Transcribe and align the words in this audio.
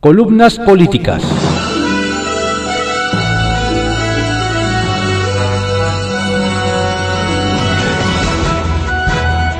Columnas 0.00 0.58
políticas. 0.58 1.22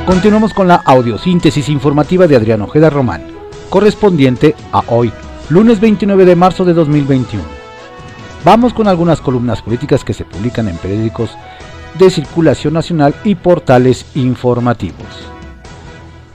Continuamos 0.07 0.55
con 0.55 0.67
la 0.67 0.77
audiosíntesis 0.77 1.69
informativa 1.69 2.27
de 2.27 2.37
Adrián 2.37 2.63
Ojeda 2.63 2.89
Román, 2.89 3.27
correspondiente 3.69 4.55
a 4.73 4.83
hoy, 4.87 5.13
lunes 5.51 5.79
29 5.79 6.25
de 6.25 6.37
marzo 6.37 6.65
de 6.65 6.73
2021. 6.73 7.45
Vamos 8.43 8.73
con 8.73 8.89
algunas 8.89 9.21
columnas 9.21 9.61
políticas 9.61 10.05
que 10.05 10.15
se 10.15 10.25
publican 10.25 10.69
en 10.69 10.79
periódicos 10.79 11.37
de 11.99 12.09
circulación 12.09 12.73
nacional 12.73 13.15
y 13.25 13.35
portales 13.35 14.07
informativos. 14.15 15.29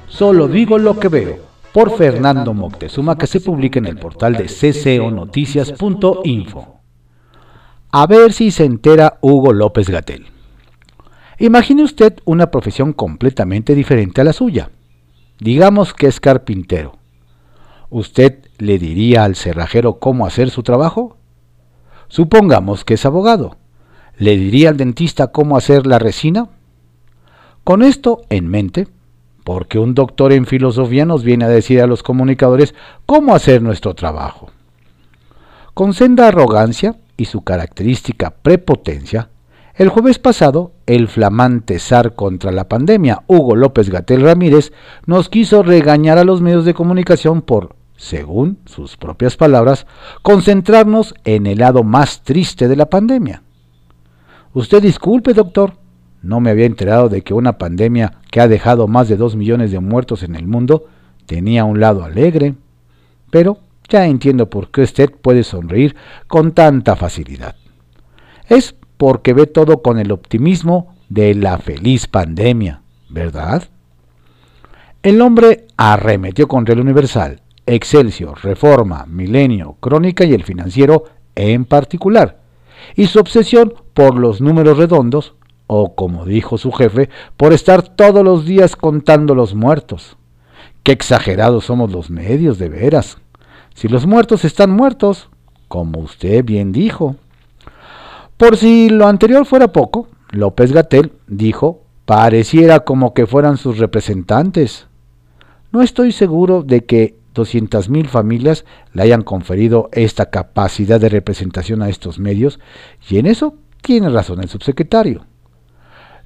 Solo 0.08 0.48
digo 0.48 0.78
lo 0.78 1.00
que 1.00 1.08
veo, 1.08 1.55
por 1.76 1.96
Fernando 1.98 2.54
Moctezuma, 2.54 3.18
que 3.18 3.28
se 3.28 3.42
publica 3.42 3.80
en 3.80 3.86
el 3.86 3.98
portal 3.98 4.38
de 4.38 4.46
cconoticias.info. 4.46 6.80
A 7.92 8.08
ver 8.08 8.32
si 8.32 8.52
se 8.52 8.64
entera 8.64 9.18
Hugo 9.20 9.52
López 9.52 9.90
Gatel. 9.90 10.28
Imagine 11.38 11.84
usted 11.84 12.22
una 12.24 12.50
profesión 12.50 12.94
completamente 12.94 13.76
diferente 13.76 14.22
a 14.22 14.24
la 14.24 14.32
suya. 14.32 14.70
Digamos 15.38 15.94
que 15.94 16.08
es 16.08 16.22
carpintero. 16.22 16.96
¿Usted 17.90 18.46
le 18.58 18.80
diría 18.80 19.26
al 19.26 19.36
cerrajero 19.36 20.00
cómo 20.00 20.26
hacer 20.26 20.52
su 20.52 20.64
trabajo? 20.64 21.18
Supongamos 22.08 22.86
que 22.86 22.94
es 22.94 23.06
abogado. 23.06 23.58
¿Le 24.18 24.38
diría 24.38 24.70
al 24.70 24.78
dentista 24.78 25.34
cómo 25.34 25.58
hacer 25.58 25.86
la 25.86 26.00
resina? 26.00 26.48
Con 27.66 27.84
esto 27.84 28.22
en 28.30 28.48
mente, 28.48 28.88
porque 29.46 29.78
un 29.78 29.94
doctor 29.94 30.34
en 30.34 30.48
filosofía 30.48 31.06
nos 31.06 31.24
viene 31.24 31.46
a 31.46 31.50
decir 31.50 31.80
a 31.80 31.86
los 31.86 32.02
comunicadores 32.02 32.74
cómo 33.06 33.36
hacer 33.36 33.62
nuestro 33.62 33.94
trabajo. 33.94 34.50
Con 35.76 35.94
senda 35.94 36.28
arrogancia 36.28 36.96
y 37.16 37.26
su 37.26 37.44
característica 37.44 38.32
prepotencia, 38.32 39.30
el 39.76 39.90
jueves 39.90 40.18
pasado, 40.18 40.72
el 40.88 41.08
flamante 41.08 41.78
zar 41.78 42.16
contra 42.16 42.52
la 42.52 42.68
pandemia, 42.68 43.22
Hugo 43.28 43.56
López 43.56 43.92
Gatel 43.92 44.24
Ramírez, 44.24 44.74
nos 45.06 45.30
quiso 45.30 45.62
regañar 45.62 46.18
a 46.18 46.24
los 46.24 46.42
medios 46.42 46.66
de 46.66 46.74
comunicación 46.74 47.44
por, 47.44 47.76
según 47.98 48.58
sus 48.66 48.98
propias 48.98 49.38
palabras, 49.38 49.86
concentrarnos 50.24 51.14
en 51.24 51.46
el 51.46 51.60
lado 51.60 51.84
más 51.84 52.24
triste 52.24 52.68
de 52.68 52.78
la 52.78 52.88
pandemia. 52.88 53.44
Usted 54.54 54.82
disculpe, 54.82 55.36
doctor, 55.36 55.74
no 56.26 56.40
me 56.40 56.50
había 56.50 56.66
enterado 56.66 57.08
de 57.08 57.22
que 57.22 57.34
una 57.34 57.58
pandemia 57.58 58.14
que 58.32 58.42
ha 58.42 58.48
dejado 58.48 58.88
más 58.88 59.08
de 59.08 59.16
dos 59.16 59.36
millones 59.36 59.72
de 59.72 59.80
muertos 59.80 60.24
en 60.24 60.36
el 60.36 60.48
mundo 60.48 60.88
tenía 61.28 61.64
un 61.66 61.80
lado 61.80 62.04
alegre, 62.04 62.56
pero 63.30 63.60
ya 63.88 64.08
entiendo 64.08 64.50
por 64.50 64.72
qué 64.72 64.82
usted 64.82 65.12
puede 65.12 65.44
sonreír 65.44 65.96
con 66.28 66.52
tanta 66.54 66.96
facilidad. 66.96 67.56
Es 68.50 68.76
porque 68.98 69.34
ve 69.34 69.46
todo 69.46 69.82
con 69.82 70.00
el 70.00 70.12
optimismo 70.12 70.96
de 71.10 71.36
la 71.36 71.60
feliz 71.60 72.08
pandemia, 72.08 72.82
¿verdad? 73.10 73.64
El 75.04 75.22
hombre 75.22 75.68
arremetió 75.78 76.48
contra 76.48 76.74
el 76.74 76.80
Universal, 76.80 77.42
Excelsior, 77.68 78.44
Reforma, 78.44 79.06
Milenio, 79.08 79.78
Crónica 79.80 80.26
y 80.26 80.34
el 80.34 80.44
Financiero 80.44 81.04
en 81.36 81.66
particular, 81.66 82.42
y 82.96 83.06
su 83.08 83.20
obsesión 83.20 83.74
por 83.94 84.18
los 84.18 84.42
números 84.42 84.78
redondos, 84.78 85.36
o 85.68 85.96
como 85.96 86.26
dijo 86.26 86.58
su 86.58 86.72
jefe, 86.72 87.10
por 87.38 87.54
estar 87.54 87.82
todos 87.82 88.24
los 88.24 88.46
días 88.46 88.76
contando 88.76 89.36
los 89.36 89.56
muertos. 89.56 90.18
Qué 90.84 90.92
exagerados 90.92 91.66
somos 91.66 91.92
los 91.92 92.10
medios, 92.10 92.60
de 92.60 92.70
veras. 92.70 93.18
Si 93.74 93.88
los 93.88 94.06
muertos 94.06 94.46
están 94.46 94.72
muertos, 94.72 95.30
como 95.68 96.00
usted 96.00 96.44
bien 96.44 96.72
dijo, 96.72 97.16
por 98.38 98.58
si 98.58 98.90
lo 98.90 99.08
anterior 99.08 99.46
fuera 99.46 99.70
poco, 99.70 100.08
López 100.32 100.72
Gatel 100.72 101.14
dijo, 101.28 101.82
pareciera 102.06 102.82
como 102.82 103.14
que 103.14 103.26
fueran 103.26 103.58
sus 103.58 103.78
representantes. 103.78 104.88
No 105.72 105.82
estoy 105.82 106.12
seguro 106.12 106.62
de 106.62 106.86
que 106.86 107.16
200.000 107.34 108.08
familias 108.08 108.66
le 108.94 109.04
hayan 109.04 109.24
conferido 109.24 109.90
esta 109.92 110.30
capacidad 110.30 111.00
de 111.00 111.10
representación 111.10 111.82
a 111.82 111.90
estos 111.90 112.20
medios, 112.20 112.60
y 113.10 113.18
en 113.18 113.26
eso 113.26 113.56
tiene 113.82 114.10
razón 114.10 114.42
el 114.42 114.50
subsecretario. 114.50 115.26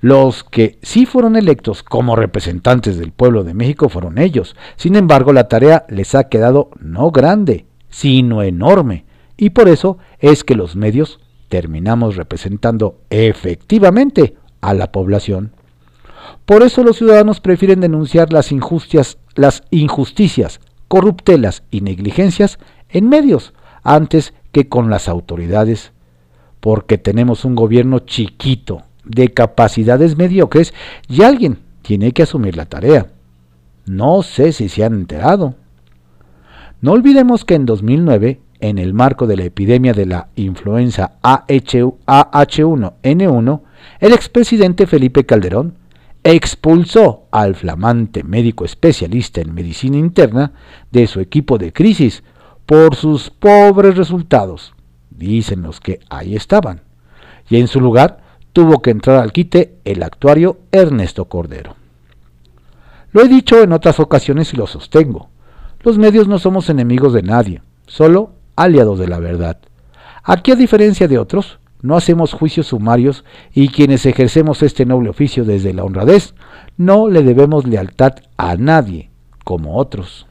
Los 0.02 0.46
que 0.46 0.80
sí 0.82 1.06
fueron 1.06 1.36
electos 1.36 1.84
como 1.84 2.16
representantes 2.16 2.98
del 2.98 3.12
pueblo 3.12 3.44
de 3.44 3.54
México 3.54 3.90
fueron 3.90 4.18
ellos. 4.18 4.56
Sin 4.78 4.96
embargo, 4.96 5.34
la 5.34 5.50
tarea 5.50 5.86
les 5.90 6.16
ha 6.16 6.30
quedado 6.30 6.70
no 6.80 7.12
grande, 7.12 7.66
sino 7.90 8.42
enorme, 8.44 9.06
y 9.36 9.50
por 9.50 9.68
eso 9.68 9.98
es 10.20 10.44
que 10.44 10.56
los 10.56 10.76
medios 10.76 11.20
terminamos 11.50 12.16
representando 12.16 13.02
efectivamente 13.10 14.36
a 14.62 14.74
la 14.74 14.92
población. 14.92 15.52
Por 16.46 16.64
eso 16.64 16.84
los 16.84 16.98
ciudadanos 16.98 17.42
prefieren 17.42 17.82
denunciar 17.82 18.32
las 18.32 18.52
injusticias, 18.52 19.18
las 19.36 19.64
injusticias, 19.70 20.62
corruptelas 20.88 21.64
y 21.72 21.82
negligencias 21.82 22.60
en 22.90 23.10
medios 23.10 23.54
antes 23.84 24.34
que 24.52 24.68
con 24.68 24.90
las 24.90 25.10
autoridades, 25.10 25.92
porque 26.60 26.98
tenemos 26.98 27.46
un 27.46 27.56
gobierno 27.56 28.00
chiquito, 28.00 28.84
de 29.10 29.34
capacidades 29.34 30.18
mediocres, 30.18 30.74
y 31.10 31.24
alguien 31.24 31.60
tiene 31.82 32.14
que 32.14 32.24
asumir 32.24 32.56
la 32.56 32.66
tarea. 32.66 33.08
No 33.86 34.24
sé 34.24 34.54
si 34.54 34.70
se 34.70 34.86
han 34.86 34.94
enterado. 34.94 35.56
No 36.82 36.94
olvidemos 36.94 37.44
que 37.44 37.56
en 37.56 37.66
2009 37.66 38.40
en 38.60 38.78
el 38.78 38.94
marco 38.94 39.26
de 39.28 39.38
la 39.38 39.46
epidemia 39.46 39.94
de 39.94 40.06
la 40.06 40.28
influenza 40.36 41.14
AH1N1, 41.24 43.62
el 44.00 44.14
expresidente 44.14 44.86
Felipe 44.86 45.26
Calderón 45.26 45.76
expulsó 46.24 47.24
al 47.32 47.56
flamante 47.56 48.24
médico 48.24 48.66
especialista 48.66 49.42
en 49.42 49.54
medicina 49.54 49.98
interna 49.98 50.52
de 50.92 51.08
su 51.08 51.22
equipo 51.22 51.58
de 51.58 51.72
crisis 51.72 52.24
por 52.66 52.96
sus 52.96 53.30
pobres 53.30 53.96
resultados, 53.96 54.74
dicen 55.10 55.62
los 55.62 55.80
que 55.80 56.02
ahí 56.10 56.36
estaban, 56.36 56.82
y 57.50 57.56
en 57.58 57.68
su 57.68 57.80
lugar 57.80 58.20
tuvo 58.54 58.82
que 58.82 58.92
entrar 58.92 59.18
al 59.18 59.32
quite 59.32 59.76
el 59.86 60.04
actuario 60.04 60.60
Ernesto 60.72 61.26
Cordero. 61.26 61.76
Lo 63.12 63.22
he 63.22 63.28
dicho 63.28 63.62
en 63.64 63.74
otras 63.74 64.00
ocasiones 64.00 64.54
y 64.54 64.58
lo 64.58 64.68
sostengo, 64.68 65.30
los 65.82 65.98
medios 65.98 66.28
no 66.28 66.40
somos 66.40 66.70
enemigos 66.70 67.14
de 67.14 67.24
nadie, 67.24 67.62
solo 67.88 68.34
aliados 68.56 69.00
de 69.00 69.08
la 69.08 69.20
verdad. 69.20 69.58
Aquí, 70.24 70.52
a 70.52 70.56
diferencia 70.56 71.08
de 71.08 71.18
otros, 71.18 71.60
no 71.82 71.96
hacemos 71.96 72.34
juicios 72.34 72.68
sumarios 72.68 73.24
y 73.54 73.70
quienes 73.70 74.06
ejercemos 74.06 74.62
este 74.62 74.86
noble 74.86 75.10
oficio 75.10 75.46
desde 75.46 75.74
la 75.74 75.86
honradez, 75.86 76.36
no 76.78 77.08
le 77.08 77.24
debemos 77.24 77.66
lealtad 77.66 78.16
a 78.38 78.56
nadie, 78.56 79.10
como 79.46 79.78
otros. 79.78 80.28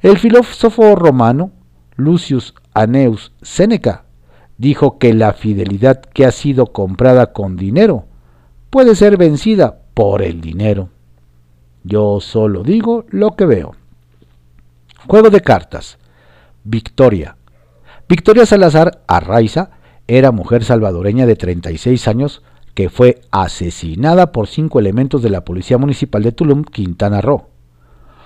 El 0.00 0.18
filósofo 0.18 0.96
romano 0.96 1.52
Lucius 1.96 2.54
Aneus 2.72 3.32
Séneca 3.42 4.04
dijo 4.58 4.98
que 4.98 5.14
la 5.14 5.32
fidelidad 5.32 6.00
que 6.00 6.26
ha 6.26 6.32
sido 6.32 6.66
comprada 6.66 7.32
con 7.32 7.56
dinero 7.56 8.04
puede 8.70 8.94
ser 8.94 9.16
vencida 9.16 9.78
por 9.94 10.20
el 10.20 10.40
dinero. 10.40 10.90
Yo 11.84 12.20
solo 12.20 12.62
digo 12.62 13.06
lo 13.08 13.30
que 13.30 13.46
veo. 13.46 13.74
Juego 15.06 15.30
de 15.30 15.40
cartas. 15.40 15.98
Victoria. 16.64 17.36
Victoria 18.08 18.44
Salazar 18.44 19.02
Arraiza 19.06 19.70
era 20.06 20.32
mujer 20.32 20.64
salvadoreña 20.64 21.24
de 21.24 21.36
36 21.36 22.08
años 22.08 22.42
que 22.74 22.88
fue 22.88 23.20
asesinada 23.30 24.32
por 24.32 24.46
cinco 24.46 24.78
elementos 24.78 25.22
de 25.22 25.30
la 25.30 25.44
Policía 25.44 25.78
Municipal 25.78 26.22
de 26.22 26.32
Tulum, 26.32 26.64
Quintana 26.64 27.20
Roo. 27.20 27.48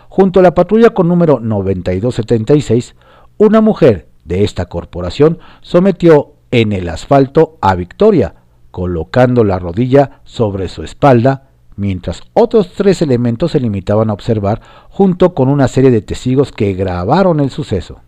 Junto 0.09 0.41
a 0.41 0.43
la 0.43 0.54
patrulla 0.54 0.91
con 0.91 1.09
número 1.09 1.41
9276, 1.41 2.94
una 3.38 3.61
mujer 3.61 4.08
de 4.24 4.44
esta 4.44 4.66
corporación 4.66 5.38
sometió 5.60 6.34
en 6.50 6.72
el 6.72 6.88
asfalto 6.88 7.58
a 7.60 7.74
Victoria, 7.74 8.34
colocando 8.70 9.44
la 9.44 9.58
rodilla 9.58 10.20
sobre 10.24 10.69
su 10.69 10.82
espalda, 10.82 11.48
mientras 11.76 12.22
otros 12.34 12.72
tres 12.74 13.02
elementos 13.02 13.52
se 13.52 13.60
limitaban 13.60 14.10
a 14.10 14.12
observar 14.12 14.60
junto 14.90 15.34
con 15.34 15.48
una 15.48 15.69
serie 15.69 15.90
de 15.90 16.02
testigos 16.02 16.52
que 16.52 16.74
grabaron 16.74 17.40
el 17.40 17.50
suceso. 17.50 18.00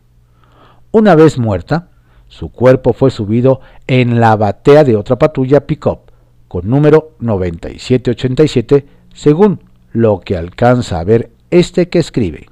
Una 0.91 1.15
vez 1.15 1.39
muerta, 1.39 1.89
su 2.29 2.51
cuerpo 2.51 2.93
fue 2.93 3.11
subido 3.11 3.61
en 3.87 4.21
la 4.21 4.37
batea 4.37 4.85
de 4.85 4.97
otra 4.97 5.19
patrulla 5.19 5.67
pick-up 5.67 6.01
con 6.49 6.69
número 6.69 7.17
9787, 7.19 8.87
según 9.13 9.61
lo 9.93 10.21
que 10.21 10.37
alcanza 10.37 11.01
a 11.01 11.05
ver 11.05 11.31
este 11.51 11.89
que 11.89 11.99
escribe. 11.99 12.47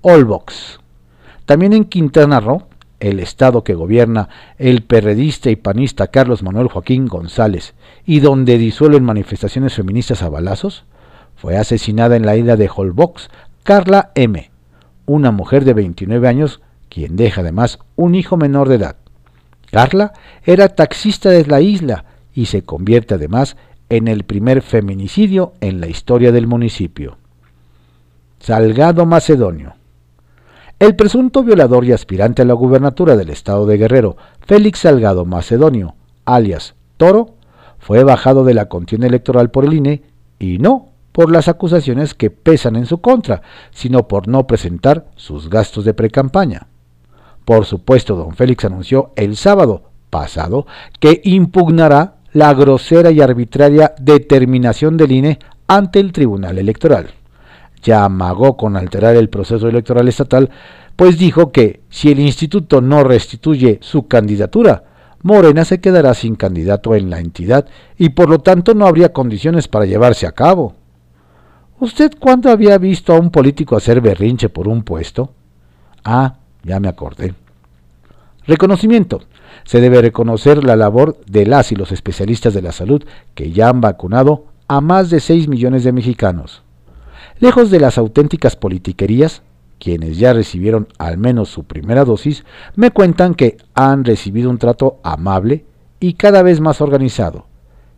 Olbox. 0.00 0.81
También 1.46 1.72
en 1.72 1.84
Quintana 1.84 2.40
Roo, 2.40 2.64
el 3.00 3.18
estado 3.18 3.64
que 3.64 3.74
gobierna 3.74 4.28
el 4.58 4.82
perredista 4.82 5.50
y 5.50 5.56
panista 5.56 6.06
Carlos 6.06 6.42
Manuel 6.42 6.68
Joaquín 6.68 7.06
González 7.06 7.74
y 8.06 8.20
donde 8.20 8.58
disuelven 8.58 9.04
manifestaciones 9.04 9.74
feministas 9.74 10.22
a 10.22 10.28
balazos, 10.28 10.84
fue 11.34 11.56
asesinada 11.56 12.14
en 12.14 12.24
la 12.24 12.36
isla 12.36 12.56
de 12.56 12.70
Holbox 12.74 13.28
Carla 13.64 14.12
M., 14.14 14.50
una 15.06 15.32
mujer 15.32 15.64
de 15.64 15.74
29 15.74 16.28
años, 16.28 16.60
quien 16.88 17.16
deja 17.16 17.40
además 17.40 17.80
un 17.96 18.14
hijo 18.14 18.36
menor 18.36 18.68
de 18.68 18.76
edad. 18.76 18.96
Carla 19.70 20.12
era 20.44 20.68
taxista 20.68 21.30
de 21.30 21.44
la 21.46 21.60
isla 21.60 22.04
y 22.34 22.46
se 22.46 22.62
convierte 22.62 23.14
además 23.14 23.56
en 23.88 24.06
el 24.06 24.24
primer 24.24 24.62
feminicidio 24.62 25.54
en 25.60 25.80
la 25.80 25.88
historia 25.88 26.30
del 26.30 26.46
municipio. 26.46 27.18
Salgado 28.38 29.06
Macedonio. 29.06 29.74
El 30.82 30.96
presunto 30.96 31.44
violador 31.44 31.84
y 31.84 31.92
aspirante 31.92 32.42
a 32.42 32.44
la 32.44 32.54
gubernatura 32.54 33.14
del 33.14 33.30
estado 33.30 33.66
de 33.66 33.78
Guerrero, 33.78 34.16
Félix 34.40 34.80
Salgado 34.80 35.24
Macedonio, 35.24 35.94
alias 36.24 36.74
Toro, 36.96 37.36
fue 37.78 38.02
bajado 38.02 38.42
de 38.42 38.52
la 38.52 38.68
contienda 38.68 39.06
electoral 39.06 39.52
por 39.52 39.64
el 39.64 39.74
INE 39.74 40.02
y 40.40 40.58
no 40.58 40.88
por 41.12 41.30
las 41.30 41.46
acusaciones 41.46 42.14
que 42.14 42.30
pesan 42.30 42.74
en 42.74 42.86
su 42.86 43.00
contra, 43.00 43.42
sino 43.70 44.08
por 44.08 44.26
no 44.26 44.48
presentar 44.48 45.06
sus 45.14 45.48
gastos 45.48 45.84
de 45.84 45.94
precampaña. 45.94 46.66
Por 47.44 47.64
supuesto, 47.64 48.16
don 48.16 48.34
Félix 48.34 48.64
anunció 48.64 49.12
el 49.14 49.36
sábado 49.36 49.84
pasado 50.10 50.66
que 50.98 51.20
impugnará 51.22 52.16
la 52.32 52.52
grosera 52.54 53.12
y 53.12 53.20
arbitraria 53.20 53.94
determinación 54.00 54.96
del 54.96 55.12
INE 55.12 55.38
ante 55.68 56.00
el 56.00 56.10
Tribunal 56.10 56.58
Electoral 56.58 57.21
ya 57.82 58.04
amagó 58.04 58.56
con 58.56 58.76
alterar 58.76 59.16
el 59.16 59.28
proceso 59.28 59.68
electoral 59.68 60.08
estatal, 60.08 60.50
pues 60.96 61.18
dijo 61.18 61.52
que 61.52 61.80
si 61.88 62.10
el 62.10 62.20
instituto 62.20 62.80
no 62.80 63.04
restituye 63.04 63.78
su 63.82 64.06
candidatura, 64.06 64.84
Morena 65.22 65.64
se 65.64 65.80
quedará 65.80 66.14
sin 66.14 66.34
candidato 66.34 66.94
en 66.94 67.08
la 67.08 67.20
entidad 67.20 67.66
y 67.96 68.10
por 68.10 68.28
lo 68.28 68.40
tanto 68.40 68.74
no 68.74 68.86
habría 68.86 69.12
condiciones 69.12 69.68
para 69.68 69.86
llevarse 69.86 70.26
a 70.26 70.32
cabo. 70.32 70.74
¿Usted 71.78 72.12
cuándo 72.18 72.50
había 72.50 72.78
visto 72.78 73.14
a 73.14 73.18
un 73.18 73.30
político 73.30 73.76
hacer 73.76 74.00
berrinche 74.00 74.48
por 74.48 74.68
un 74.68 74.82
puesto? 74.82 75.32
Ah, 76.04 76.36
ya 76.64 76.80
me 76.80 76.88
acordé. 76.88 77.34
Reconocimiento. 78.46 79.22
Se 79.64 79.80
debe 79.80 80.00
reconocer 80.00 80.64
la 80.64 80.74
labor 80.74 81.20
de 81.26 81.46
las 81.46 81.70
y 81.70 81.76
los 81.76 81.92
especialistas 81.92 82.54
de 82.54 82.62
la 82.62 82.72
salud 82.72 83.04
que 83.34 83.52
ya 83.52 83.68
han 83.68 83.80
vacunado 83.80 84.46
a 84.66 84.80
más 84.80 85.10
de 85.10 85.20
6 85.20 85.46
millones 85.48 85.84
de 85.84 85.92
mexicanos. 85.92 86.62
Lejos 87.42 87.72
de 87.72 87.80
las 87.80 87.98
auténticas 87.98 88.54
politiquerías, 88.54 89.42
quienes 89.80 90.16
ya 90.16 90.32
recibieron 90.32 90.86
al 90.96 91.18
menos 91.18 91.48
su 91.48 91.64
primera 91.64 92.04
dosis, 92.04 92.44
me 92.76 92.92
cuentan 92.92 93.34
que 93.34 93.56
han 93.74 94.04
recibido 94.04 94.48
un 94.48 94.58
trato 94.58 95.00
amable 95.02 95.64
y 95.98 96.12
cada 96.12 96.44
vez 96.44 96.60
más 96.60 96.80
organizado. 96.80 97.46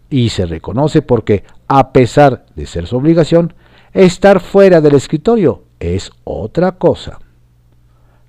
Y 0.08 0.31
se 0.31 0.46
reconoce 0.46 1.02
porque, 1.02 1.44
a 1.69 1.93
pesar 1.93 2.46
de 2.56 2.64
ser 2.64 2.87
su 2.87 2.96
obligación, 2.96 3.52
estar 3.93 4.41
fuera 4.41 4.81
del 4.81 4.94
escritorio 4.94 5.64
es 5.79 6.11
otra 6.25 6.79
cosa. 6.79 7.19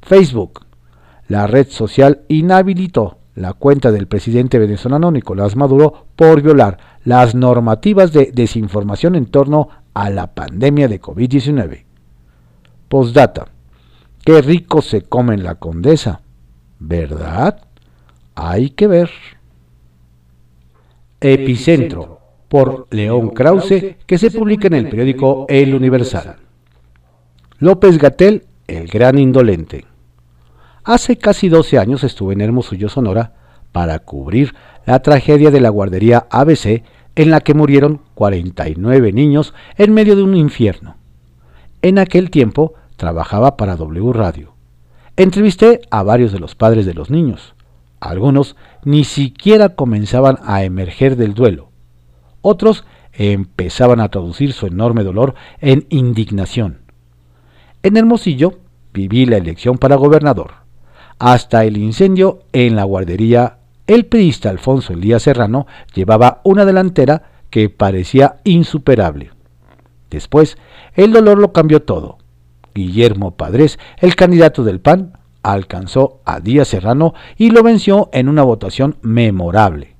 Facebook. 0.02 0.66
La 1.30 1.48
red 1.48 1.70
social 1.70 2.24
inhabilitó 2.28 3.20
la 3.36 3.54
cuenta 3.54 3.94
del 3.94 4.08
presidente 4.08 4.60
venezolano 4.60 5.12
Nicolás 5.12 5.56
Maduro 5.56 6.08
por 6.18 6.42
violar 6.42 6.78
las 7.06 7.36
normativas 7.36 8.12
de 8.12 8.32
desinformación 8.34 9.16
en 9.16 9.28
torno 9.28 9.70
a 9.96 10.12
la 10.12 10.36
pandemia 10.36 10.88
de 10.88 11.02
COVID-19. 11.02 11.86
Postdata. 12.88 13.48
Qué 14.24 14.42
rico 14.42 14.82
se 14.82 15.02
come 15.02 15.34
en 15.34 15.44
la 15.44 15.56
condesa, 15.56 16.22
¿verdad? 16.80 17.62
Hay 18.36 18.72
que 18.72 18.88
ver. 18.88 19.10
Epicentro, 21.22 22.20
por 22.50 22.88
León 22.92 23.30
Krause, 23.30 23.96
que 24.06 24.18
se 24.18 24.30
publica 24.30 24.68
en 24.68 24.74
el 24.74 24.90
periódico 24.90 25.46
El 25.50 25.74
Universal. 25.74 26.36
López 27.58 27.98
Gatel, 27.98 28.46
el 28.68 28.88
gran 28.88 29.18
indolente. 29.18 29.86
Hace 30.84 31.18
casi 31.18 31.50
12 31.50 31.80
años 31.80 32.04
estuve 32.04 32.34
en 32.34 32.42
Hermosillo, 32.42 32.90
Sonora, 32.90 33.34
para 33.72 34.00
cubrir 34.00 34.54
la 34.86 35.02
tragedia 35.02 35.52
de 35.52 35.62
la 35.62 35.70
guardería 35.70 36.28
ABC 36.30 36.84
en 37.16 37.32
la 37.32 37.40
que 37.40 37.54
murieron 37.54 38.02
49 38.16 39.12
niños 39.14 39.54
en 39.78 39.94
medio 39.94 40.16
de 40.16 40.24
un 40.24 40.36
infierno. 40.36 40.96
En 41.82 42.00
aquel 42.00 42.32
tiempo 42.32 42.74
trabajaba 42.96 43.58
para 43.58 43.76
W 43.76 44.12
Radio. 44.14 44.54
Entrevisté 45.18 45.82
a 45.92 46.02
varios 46.04 46.32
de 46.32 46.40
los 46.40 46.56
padres 46.56 46.86
de 46.86 46.94
los 46.94 47.10
niños. 47.10 47.54
Algunos 48.00 48.56
ni 48.84 49.04
siquiera 49.04 49.70
comenzaban 49.70 50.40
a 50.44 50.64
emerger 50.64 51.16
del 51.16 51.34
duelo. 51.34 51.70
Otros 52.42 52.86
empezaban 53.14 54.00
a 54.00 54.10
traducir 54.10 54.54
su 54.54 54.66
enorme 54.66 55.04
dolor 55.04 55.36
en 55.60 55.86
indignación. 55.90 56.80
En 57.84 57.98
Hermosillo 57.98 58.60
viví 58.94 59.26
la 59.26 59.38
elección 59.38 59.78
para 59.78 59.96
gobernador. 59.96 60.66
Hasta 61.20 61.64
el 61.64 61.78
incendio 61.78 62.40
en 62.52 62.76
la 62.76 62.84
guardería 62.84 63.60
el 63.88 64.08
priista 64.08 64.50
Alfonso 64.50 64.94
Elías 64.94 65.24
Serrano 65.24 65.68
llevaba 65.94 66.42
una 66.44 66.66
delantera 66.66 67.35
que 67.56 67.70
parecía 67.70 68.42
insuperable. 68.44 69.32
Después, 70.10 70.58
el 70.94 71.14
dolor 71.14 71.38
lo 71.38 71.54
cambió 71.54 71.84
todo. 71.84 72.18
Guillermo 72.74 73.38
Padres, 73.38 73.80
el 74.00 74.18
candidato 74.18 74.66
del 74.66 74.82
PAN, 74.82 75.18
alcanzó 75.42 76.20
a 76.26 76.42
Díaz 76.42 76.68
Serrano 76.68 77.14
y 77.38 77.52
lo 77.52 77.64
venció 77.64 78.10
en 78.12 78.28
una 78.28 78.44
votación 78.44 78.98
memorable. 79.04 79.96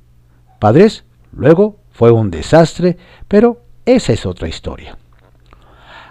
Padres, 0.60 1.06
luego, 1.32 1.78
fue 1.92 2.12
un 2.12 2.30
desastre, 2.30 2.98
pero 3.30 3.62
esa 3.86 4.12
es 4.12 4.26
otra 4.26 4.50
historia. 4.50 4.98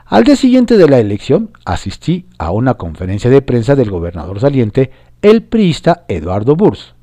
Al 0.06 0.24
día 0.24 0.36
siguiente 0.36 0.78
de 0.78 0.88
la 0.88 0.98
elección 0.98 1.50
asistí 1.66 2.24
a 2.38 2.52
una 2.52 2.72
conferencia 2.72 3.28
de 3.28 3.42
prensa 3.42 3.76
del 3.76 3.90
gobernador 3.90 4.40
saliente, 4.40 4.92
el 5.20 5.42
priista 5.42 6.06
Eduardo 6.08 6.56
Burs. 6.56 6.94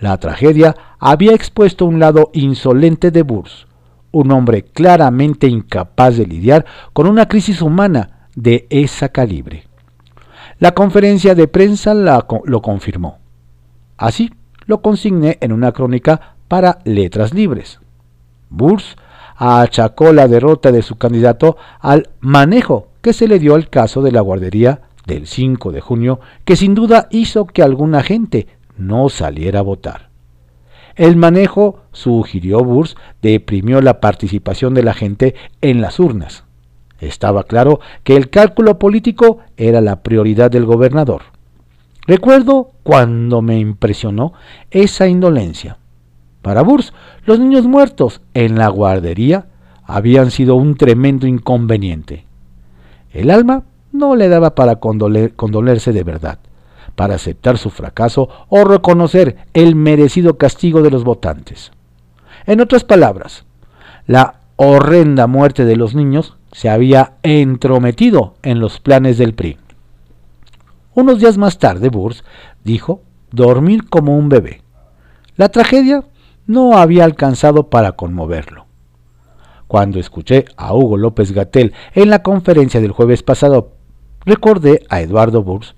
La 0.00 0.16
tragedia 0.16 0.74
había 0.98 1.34
expuesto 1.34 1.84
un 1.84 1.98
lado 1.98 2.30
insolente 2.32 3.10
de 3.10 3.22
Burs, 3.22 3.66
un 4.14 4.30
hombre 4.32 4.62
claramente 4.62 5.46
incapaz 5.46 6.16
de 6.16 6.26
lidiar 6.26 6.64
con 6.92 7.06
una 7.06 7.26
crisis 7.26 7.60
humana 7.60 8.28
de 8.34 8.66
esa 8.70 9.10
calibre. 9.10 9.64
La 10.58 10.72
conferencia 10.72 11.34
de 11.34 11.48
prensa 11.48 11.94
lo 11.94 12.62
confirmó. 12.62 13.18
Así 13.96 14.32
lo 14.66 14.80
consigné 14.80 15.38
en 15.40 15.52
una 15.52 15.72
crónica 15.72 16.36
para 16.48 16.78
Letras 16.84 17.34
Libres. 17.34 17.80
Burs 18.50 18.96
achacó 19.36 20.12
la 20.12 20.28
derrota 20.28 20.70
de 20.70 20.82
su 20.82 20.96
candidato 20.96 21.56
al 21.80 22.10
manejo 22.20 22.88
que 23.02 23.12
se 23.12 23.26
le 23.26 23.38
dio 23.38 23.56
al 23.56 23.68
caso 23.68 24.00
de 24.00 24.12
la 24.12 24.20
guardería 24.20 24.82
del 25.06 25.26
5 25.26 25.72
de 25.72 25.80
junio, 25.80 26.20
que 26.44 26.56
sin 26.56 26.74
duda 26.74 27.08
hizo 27.10 27.46
que 27.46 27.62
alguna 27.62 28.02
gente 28.02 28.46
no 28.76 29.08
saliera 29.08 29.58
a 29.58 29.62
votar. 29.62 30.13
El 30.96 31.16
manejo, 31.16 31.80
sugirió 31.92 32.62
Burs, 32.62 32.96
deprimió 33.20 33.80
la 33.80 34.00
participación 34.00 34.74
de 34.74 34.84
la 34.84 34.94
gente 34.94 35.34
en 35.60 35.80
las 35.80 35.98
urnas. 35.98 36.44
Estaba 37.00 37.42
claro 37.44 37.80
que 38.04 38.16
el 38.16 38.30
cálculo 38.30 38.78
político 38.78 39.38
era 39.56 39.80
la 39.80 40.02
prioridad 40.02 40.50
del 40.50 40.64
gobernador. 40.64 41.22
Recuerdo 42.06 42.70
cuando 42.82 43.42
me 43.42 43.58
impresionó 43.58 44.34
esa 44.70 45.08
indolencia. 45.08 45.78
Para 46.42 46.62
Burs, 46.62 46.92
los 47.24 47.40
niños 47.40 47.66
muertos 47.66 48.20
en 48.34 48.56
la 48.56 48.68
guardería 48.68 49.46
habían 49.84 50.30
sido 50.30 50.54
un 50.54 50.76
tremendo 50.76 51.26
inconveniente. 51.26 52.26
El 53.12 53.30
alma 53.30 53.64
no 53.90 54.14
le 54.14 54.28
daba 54.28 54.54
para 54.54 54.76
condolerse 54.76 55.92
de 55.92 56.04
verdad 56.04 56.38
para 56.94 57.14
aceptar 57.14 57.58
su 57.58 57.70
fracaso 57.70 58.28
o 58.48 58.64
reconocer 58.64 59.36
el 59.52 59.74
merecido 59.74 60.38
castigo 60.38 60.82
de 60.82 60.90
los 60.90 61.04
votantes. 61.04 61.72
En 62.46 62.60
otras 62.60 62.84
palabras, 62.84 63.44
la 64.06 64.40
horrenda 64.56 65.26
muerte 65.26 65.64
de 65.64 65.76
los 65.76 65.94
niños 65.94 66.36
se 66.52 66.68
había 66.68 67.14
entrometido 67.22 68.34
en 68.42 68.60
los 68.60 68.80
planes 68.80 69.18
del 69.18 69.34
PRI. 69.34 69.58
Unos 70.94 71.18
días 71.18 71.38
más 71.38 71.58
tarde, 71.58 71.88
Burs 71.88 72.24
dijo 72.62 73.02
dormir 73.32 73.88
como 73.88 74.16
un 74.16 74.28
bebé. 74.28 74.62
La 75.36 75.48
tragedia 75.48 76.04
no 76.46 76.76
había 76.76 77.04
alcanzado 77.04 77.68
para 77.68 77.92
conmoverlo. 77.92 78.66
Cuando 79.66 79.98
escuché 79.98 80.44
a 80.56 80.74
Hugo 80.74 80.96
López 80.96 81.32
Gatel 81.32 81.72
en 81.94 82.10
la 82.10 82.22
conferencia 82.22 82.80
del 82.80 82.92
jueves 82.92 83.24
pasado, 83.24 83.72
recordé 84.24 84.84
a 84.88 85.00
Eduardo 85.00 85.42
Burs 85.42 85.74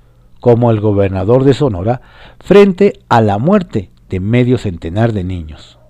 como 0.46 0.70
el 0.70 0.78
gobernador 0.78 1.42
de 1.42 1.54
Sonora 1.54 2.02
frente 2.38 3.00
a 3.08 3.20
la 3.20 3.38
muerte 3.38 3.90
de 4.08 4.20
medio 4.20 4.58
centenar 4.58 5.12
de 5.12 5.24
niños. 5.24 5.80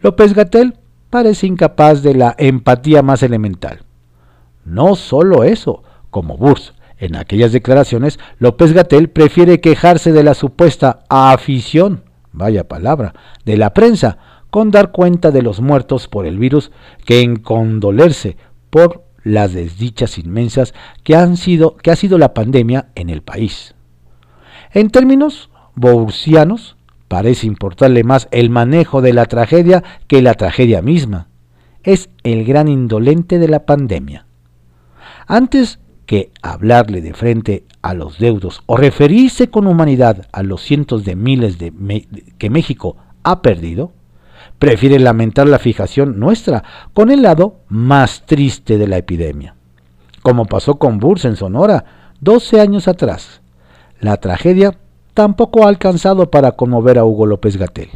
López 0.00 0.34
Gatel 0.34 0.74
parece 1.08 1.46
incapaz 1.46 2.02
de 2.02 2.16
la 2.16 2.34
empatía 2.36 3.02
más 3.02 3.22
elemental. 3.22 3.84
No 4.64 4.96
solo 4.96 5.44
eso, 5.44 5.84
como 6.10 6.36
Burs, 6.36 6.74
en 6.98 7.14
aquellas 7.14 7.52
declaraciones, 7.52 8.18
López 8.40 8.72
Gatel 8.72 9.08
prefiere 9.08 9.60
quejarse 9.60 10.10
de 10.10 10.24
la 10.24 10.34
supuesta 10.34 11.04
afición, 11.08 12.02
vaya 12.32 12.66
palabra, 12.66 13.14
de 13.44 13.56
la 13.56 13.72
prensa 13.72 14.18
con 14.50 14.72
dar 14.72 14.90
cuenta 14.90 15.30
de 15.30 15.42
los 15.42 15.60
muertos 15.60 16.08
por 16.08 16.26
el 16.26 16.38
virus 16.38 16.72
que 17.04 17.20
en 17.20 17.36
condolerse 17.36 18.36
por 18.68 19.04
las 19.22 19.52
desdichas 19.52 20.18
inmensas 20.18 20.74
que, 21.04 21.14
han 21.14 21.36
sido, 21.36 21.76
que 21.76 21.92
ha 21.92 21.96
sido 21.96 22.18
la 22.18 22.34
pandemia 22.34 22.88
en 22.96 23.10
el 23.10 23.22
país. 23.22 23.75
En 24.76 24.90
términos 24.90 25.48
boursianos, 25.74 26.76
parece 27.08 27.46
importarle 27.46 28.04
más 28.04 28.28
el 28.30 28.50
manejo 28.50 29.00
de 29.00 29.14
la 29.14 29.24
tragedia 29.24 29.82
que 30.06 30.20
la 30.20 30.34
tragedia 30.34 30.82
misma. 30.82 31.28
Es 31.82 32.10
el 32.24 32.44
gran 32.44 32.68
indolente 32.68 33.38
de 33.38 33.48
la 33.48 33.64
pandemia. 33.64 34.26
Antes 35.26 35.78
que 36.04 36.30
hablarle 36.42 37.00
de 37.00 37.14
frente 37.14 37.64
a 37.80 37.94
los 37.94 38.18
deudos 38.18 38.64
o 38.66 38.76
referirse 38.76 39.48
con 39.48 39.66
humanidad 39.66 40.26
a 40.30 40.42
los 40.42 40.60
cientos 40.60 41.06
de 41.06 41.16
miles 41.16 41.56
que 42.36 42.50
México 42.50 42.98
ha 43.22 43.40
perdido, 43.40 43.92
prefiere 44.58 44.98
lamentar 44.98 45.48
la 45.48 45.58
fijación 45.58 46.20
nuestra 46.20 46.64
con 46.92 47.10
el 47.10 47.22
lado 47.22 47.60
más 47.70 48.26
triste 48.26 48.76
de 48.76 48.88
la 48.88 48.98
epidemia. 48.98 49.54
Como 50.20 50.44
pasó 50.44 50.74
con 50.74 50.98
Burs 50.98 51.24
en 51.24 51.36
Sonora 51.36 52.12
12 52.20 52.60
años 52.60 52.88
atrás. 52.88 53.40
La 54.00 54.18
tragedia 54.18 54.78
tampoco 55.14 55.64
ha 55.64 55.68
alcanzado 55.68 56.30
para 56.30 56.52
conmover 56.52 56.98
a 56.98 57.04
Hugo 57.04 57.26
López 57.26 57.56
Gatel. 57.56 57.88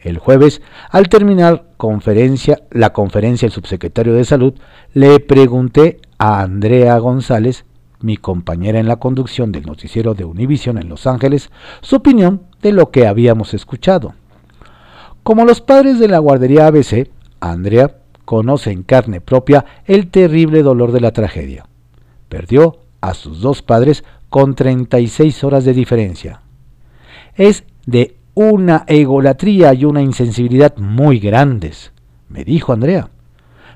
El 0.00 0.18
jueves, 0.18 0.62
al 0.90 1.08
terminar 1.08 1.64
conferencia, 1.76 2.62
la 2.70 2.92
conferencia 2.92 3.46
del 3.46 3.54
subsecretario 3.54 4.14
de 4.14 4.24
Salud, 4.24 4.54
le 4.94 5.20
pregunté 5.20 6.00
a 6.18 6.40
Andrea 6.40 6.98
González, 6.98 7.64
mi 8.00 8.16
compañera 8.16 8.80
en 8.80 8.88
la 8.88 8.96
conducción 8.96 9.52
del 9.52 9.66
noticiero 9.66 10.14
de 10.14 10.24
Univision 10.24 10.78
en 10.78 10.88
Los 10.88 11.06
Ángeles, 11.06 11.50
su 11.82 11.96
opinión 11.96 12.42
de 12.62 12.72
lo 12.72 12.90
que 12.90 13.06
habíamos 13.06 13.54
escuchado. 13.54 14.14
Como 15.22 15.44
los 15.44 15.60
padres 15.60 16.00
de 16.00 16.08
la 16.08 16.18
guardería 16.18 16.66
ABC, 16.66 17.10
Andrea 17.38 17.98
conoce 18.24 18.72
en 18.72 18.82
carne 18.82 19.20
propia 19.20 19.64
el 19.84 20.08
terrible 20.08 20.62
dolor 20.62 20.90
de 20.90 21.00
la 21.00 21.12
tragedia. 21.12 21.66
Perdió 22.28 22.78
a 23.00 23.14
sus 23.14 23.40
dos 23.40 23.62
padres 23.62 24.04
con 24.32 24.54
36 24.54 25.44
horas 25.44 25.66
de 25.66 25.74
diferencia. 25.74 26.40
Es 27.34 27.64
de 27.84 28.16
una 28.32 28.84
egolatría 28.88 29.74
y 29.74 29.84
una 29.84 30.00
insensibilidad 30.00 30.74
muy 30.78 31.18
grandes, 31.18 31.92
me 32.30 32.42
dijo 32.42 32.72
Andrea. 32.72 33.10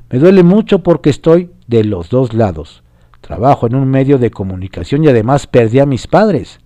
Me 0.09 0.19
duele 0.19 0.43
mucho 0.43 0.83
porque 0.83 1.11
estoy 1.11 1.51
de 1.67 1.85
los 1.85 2.09
dos 2.09 2.33
lados. 2.33 2.83
Trabajo 3.21 3.67
en 3.67 3.75
un 3.75 3.87
medio 3.91 4.17
de 4.17 4.31
comunicación 4.31 5.05
y 5.05 5.09
además 5.09 5.47
perdí 5.47 5.79
a 5.79 5.85
mis 5.85 6.07
padres. 6.07 6.59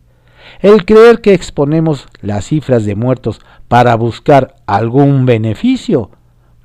El 0.60 0.84
creer 0.84 1.20
que 1.20 1.34
exponemos 1.34 2.06
las 2.22 2.44
cifras 2.46 2.84
de 2.84 2.94
muertos 2.94 3.40
para 3.66 3.96
buscar 3.96 4.54
algún 4.66 5.26
beneficio 5.26 6.12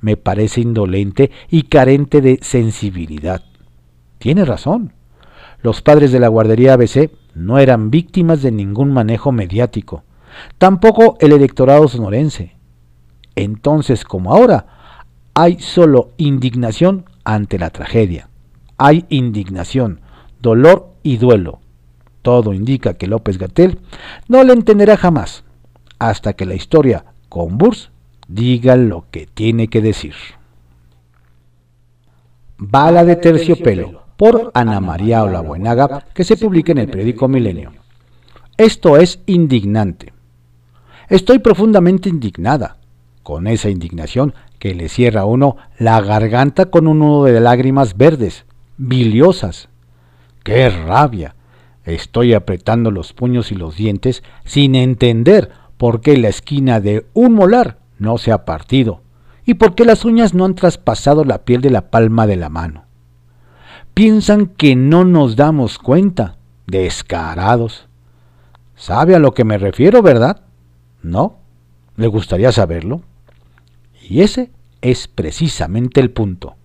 me 0.00 0.16
parece 0.16 0.60
indolente 0.60 1.32
y 1.50 1.64
carente 1.64 2.20
de 2.20 2.38
sensibilidad. 2.40 3.42
Tiene 4.18 4.44
razón. 4.44 4.92
Los 5.62 5.82
padres 5.82 6.12
de 6.12 6.20
la 6.20 6.28
guardería 6.28 6.74
ABC 6.74 7.10
no 7.34 7.58
eran 7.58 7.90
víctimas 7.90 8.42
de 8.42 8.52
ningún 8.52 8.92
manejo 8.92 9.32
mediático, 9.32 10.04
tampoco 10.58 11.16
el 11.20 11.32
electorado 11.32 11.88
sonorense. 11.88 12.56
Entonces, 13.34 14.04
como 14.04 14.32
ahora, 14.32 14.66
hay 15.34 15.58
solo 15.58 16.12
indignación 16.16 17.04
ante 17.24 17.58
la 17.58 17.70
tragedia. 17.70 18.28
Hay 18.78 19.04
indignación, 19.08 20.00
dolor 20.40 20.92
y 21.02 21.18
duelo. 21.18 21.60
Todo 22.22 22.52
indica 22.52 22.94
que 22.94 23.06
López 23.06 23.38
Gatel 23.38 23.80
no 24.28 24.42
le 24.44 24.52
entenderá 24.52 24.96
jamás, 24.96 25.44
hasta 25.98 26.32
que 26.32 26.46
la 26.46 26.54
historia 26.54 27.04
con 27.28 27.58
Burs 27.58 27.90
diga 28.28 28.76
lo 28.76 29.06
que 29.10 29.26
tiene 29.26 29.68
que 29.68 29.80
decir. 29.80 30.14
Bala 32.58 33.04
de 33.04 33.16
terciopelo 33.16 34.05
por 34.16 34.50
Ana 34.54 34.80
María 34.80 35.22
Olabuenaga, 35.22 36.06
que 36.14 36.24
se 36.24 36.36
publica 36.36 36.72
en 36.72 36.78
el 36.78 36.88
periódico 36.88 37.28
Milenio. 37.28 37.72
Esto 38.56 38.96
es 38.96 39.20
indignante. 39.26 40.12
Estoy 41.08 41.38
profundamente 41.38 42.08
indignada, 42.08 42.78
con 43.22 43.46
esa 43.46 43.68
indignación 43.68 44.34
que 44.58 44.74
le 44.74 44.88
cierra 44.88 45.22
a 45.22 45.26
uno 45.26 45.56
la 45.78 46.00
garganta 46.00 46.66
con 46.66 46.86
un 46.86 47.00
nudo 47.00 47.24
de 47.24 47.40
lágrimas 47.40 47.96
verdes, 47.96 48.46
biliosas. 48.76 49.68
¡Qué 50.42 50.70
rabia! 50.70 51.34
Estoy 51.84 52.34
apretando 52.34 52.90
los 52.90 53.12
puños 53.12 53.52
y 53.52 53.54
los 53.54 53.76
dientes 53.76 54.22
sin 54.44 54.74
entender 54.74 55.50
por 55.76 56.00
qué 56.00 56.16
la 56.16 56.28
esquina 56.28 56.80
de 56.80 57.06
un 57.12 57.34
molar 57.34 57.78
no 57.98 58.18
se 58.18 58.32
ha 58.32 58.44
partido 58.44 59.02
y 59.44 59.54
por 59.54 59.74
qué 59.74 59.84
las 59.84 60.04
uñas 60.04 60.34
no 60.34 60.44
han 60.44 60.54
traspasado 60.54 61.24
la 61.24 61.44
piel 61.44 61.60
de 61.60 61.70
la 61.70 61.90
palma 61.90 62.26
de 62.26 62.36
la 62.36 62.48
mano. 62.48 62.85
Piensan 63.96 64.48
que 64.48 64.76
no 64.76 65.04
nos 65.04 65.36
damos 65.36 65.78
cuenta, 65.78 66.36
descarados. 66.66 67.88
¿Sabe 68.74 69.14
a 69.14 69.18
lo 69.18 69.32
que 69.32 69.44
me 69.44 69.56
refiero, 69.56 70.02
verdad? 70.02 70.42
¿No? 71.02 71.38
¿Le 71.96 72.06
gustaría 72.06 72.52
saberlo? 72.52 73.00
Y 74.06 74.20
ese 74.20 74.50
es 74.82 75.08
precisamente 75.08 76.00
el 76.00 76.10
punto. 76.10 76.56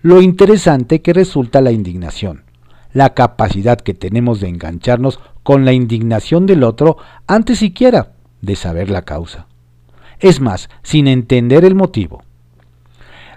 Lo 0.00 0.22
interesante 0.22 1.02
que 1.02 1.12
resulta 1.12 1.60
la 1.60 1.72
indignación 1.72 2.44
la 2.92 3.14
capacidad 3.14 3.80
que 3.80 3.94
tenemos 3.94 4.40
de 4.40 4.48
engancharnos 4.48 5.20
con 5.42 5.64
la 5.64 5.72
indignación 5.72 6.46
del 6.46 6.64
otro 6.64 6.96
antes 7.26 7.58
siquiera 7.58 8.12
de 8.40 8.56
saber 8.56 8.90
la 8.90 9.02
causa. 9.02 9.46
Es 10.18 10.40
más, 10.40 10.68
sin 10.82 11.06
entender 11.06 11.64
el 11.64 11.74
motivo. 11.74 12.22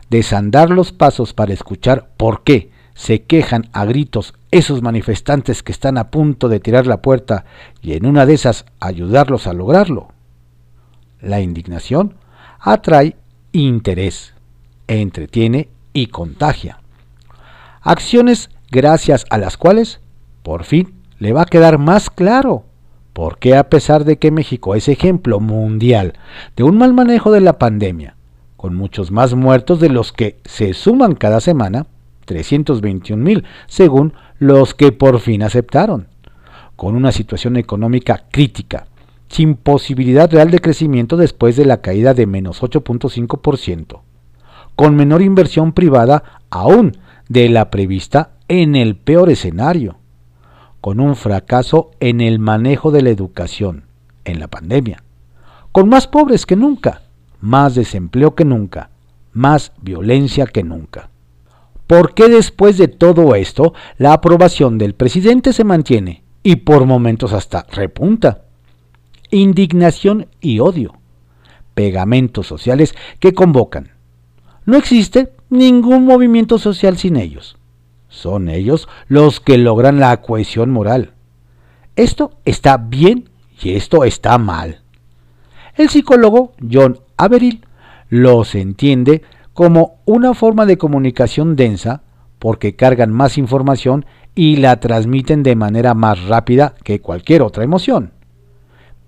Desandar 0.09 0.69
los 0.69 0.91
pasos 0.91 1.33
para 1.33 1.53
escuchar 1.53 2.09
por 2.17 2.43
qué 2.43 2.72
se 2.93 3.23
quejan 3.23 3.69
a 3.73 3.85
gritos 3.85 4.33
esos 4.51 4.81
manifestantes 4.81 5.63
que 5.63 5.71
están 5.71 5.97
a 5.97 6.11
punto 6.11 6.49
de 6.49 6.59
tirar 6.59 6.87
la 6.87 7.01
puerta 7.01 7.45
y 7.81 7.93
en 7.93 8.05
una 8.05 8.25
de 8.25 8.35
esas 8.35 8.65
ayudarlos 8.79 9.47
a 9.47 9.53
lograrlo. 9.53 10.09
La 11.19 11.41
indignación 11.41 12.15
atrae 12.59 13.15
interés, 13.51 14.33
entretiene 14.87 15.69
y 15.93 16.07
contagia. 16.07 16.79
Acciones 17.81 18.49
gracias 18.69 19.25
a 19.29 19.37
las 19.37 19.57
cuales, 19.57 20.01
por 20.43 20.63
fin, 20.63 20.93
le 21.19 21.33
va 21.33 21.43
a 21.43 21.45
quedar 21.45 21.77
más 21.77 22.09
claro 22.09 22.65
por 23.13 23.37
qué 23.37 23.55
a 23.55 23.69
pesar 23.69 24.05
de 24.05 24.17
que 24.17 24.31
México 24.31 24.75
es 24.75 24.87
ejemplo 24.87 25.39
mundial 25.39 26.13
de 26.55 26.63
un 26.63 26.77
mal 26.77 26.93
manejo 26.93 27.31
de 27.31 27.41
la 27.41 27.59
pandemia, 27.59 28.15
con 28.57 28.75
muchos 28.75 29.11
más 29.11 29.35
muertos 29.35 29.79
de 29.79 29.89
los 29.89 30.11
que 30.11 30.39
se 30.45 30.73
suman 30.73 31.13
cada 31.13 31.39
semana, 31.39 31.85
321 32.25 33.23
mil, 33.23 33.43
según 33.67 34.13
los 34.39 34.73
que 34.73 34.91
por 34.91 35.19
fin 35.19 35.43
aceptaron, 35.43 36.07
con 36.75 36.95
una 36.95 37.11
situación 37.11 37.57
económica 37.57 38.25
crítica, 38.31 38.87
sin 39.29 39.55
posibilidad 39.55 40.31
real 40.31 40.51
de 40.51 40.59
crecimiento 40.59 41.17
después 41.17 41.55
de 41.55 41.65
la 41.65 41.81
caída 41.81 42.13
de 42.13 42.27
menos 42.27 42.61
8.5%, 42.61 44.01
con 44.75 44.95
menor 44.95 45.21
inversión 45.21 45.73
privada 45.73 46.41
aún 46.49 46.97
de 47.29 47.49
la 47.49 47.71
prevista 47.71 48.31
en 48.47 48.75
el 48.75 48.95
peor 48.95 49.29
escenario, 49.29 49.97
con 50.81 50.99
un 50.99 51.15
fracaso 51.15 51.91
en 51.99 52.21
el 52.21 52.39
manejo 52.39 52.91
de 52.91 53.01
la 53.01 53.09
educación, 53.09 53.85
en 54.25 54.39
la 54.39 54.47
pandemia, 54.47 55.03
con 55.71 55.89
más 55.89 56.07
pobres 56.07 56.45
que 56.45 56.55
nunca, 56.55 57.01
más 57.39 57.75
desempleo 57.75 58.35
que 58.35 58.45
nunca, 58.45 58.89
más 59.31 59.71
violencia 59.81 60.45
que 60.45 60.63
nunca. 60.63 61.09
¿Por 61.93 62.15
qué 62.15 62.27
después 62.27 62.79
de 62.79 62.87
todo 62.87 63.35
esto 63.35 63.75
la 63.99 64.13
aprobación 64.13 64.79
del 64.79 64.95
presidente 64.95 65.53
se 65.53 65.63
mantiene 65.63 66.23
y 66.41 66.55
por 66.55 66.87
momentos 66.87 67.33
hasta 67.33 67.67
repunta? 67.71 68.45
Indignación 69.29 70.25
y 70.41 70.57
odio. 70.57 70.95
Pegamentos 71.75 72.47
sociales 72.47 72.95
que 73.19 73.35
convocan. 73.35 73.91
No 74.65 74.75
existe 74.75 75.33
ningún 75.51 76.05
movimiento 76.05 76.57
social 76.57 76.97
sin 76.97 77.15
ellos. 77.15 77.57
Son 78.09 78.49
ellos 78.49 78.89
los 79.07 79.39
que 79.39 79.59
logran 79.59 79.99
la 79.99 80.19
cohesión 80.19 80.71
moral. 80.71 81.13
Esto 81.95 82.31
está 82.43 82.77
bien 82.77 83.29
y 83.61 83.75
esto 83.75 84.03
está 84.03 84.39
mal. 84.39 84.81
El 85.75 85.89
psicólogo 85.89 86.53
John 86.71 86.97
Averill 87.17 87.63
los 88.09 88.55
entiende 88.55 89.21
como 89.53 89.97
una 90.05 90.33
forma 90.33 90.65
de 90.65 90.77
comunicación 90.77 91.55
densa 91.55 92.01
porque 92.39 92.75
cargan 92.75 93.11
más 93.11 93.37
información 93.37 94.05
y 94.35 94.57
la 94.57 94.79
transmiten 94.79 95.43
de 95.43 95.55
manera 95.55 95.93
más 95.93 96.23
rápida 96.25 96.75
que 96.83 96.99
cualquier 96.99 97.41
otra 97.41 97.63
emoción. 97.63 98.11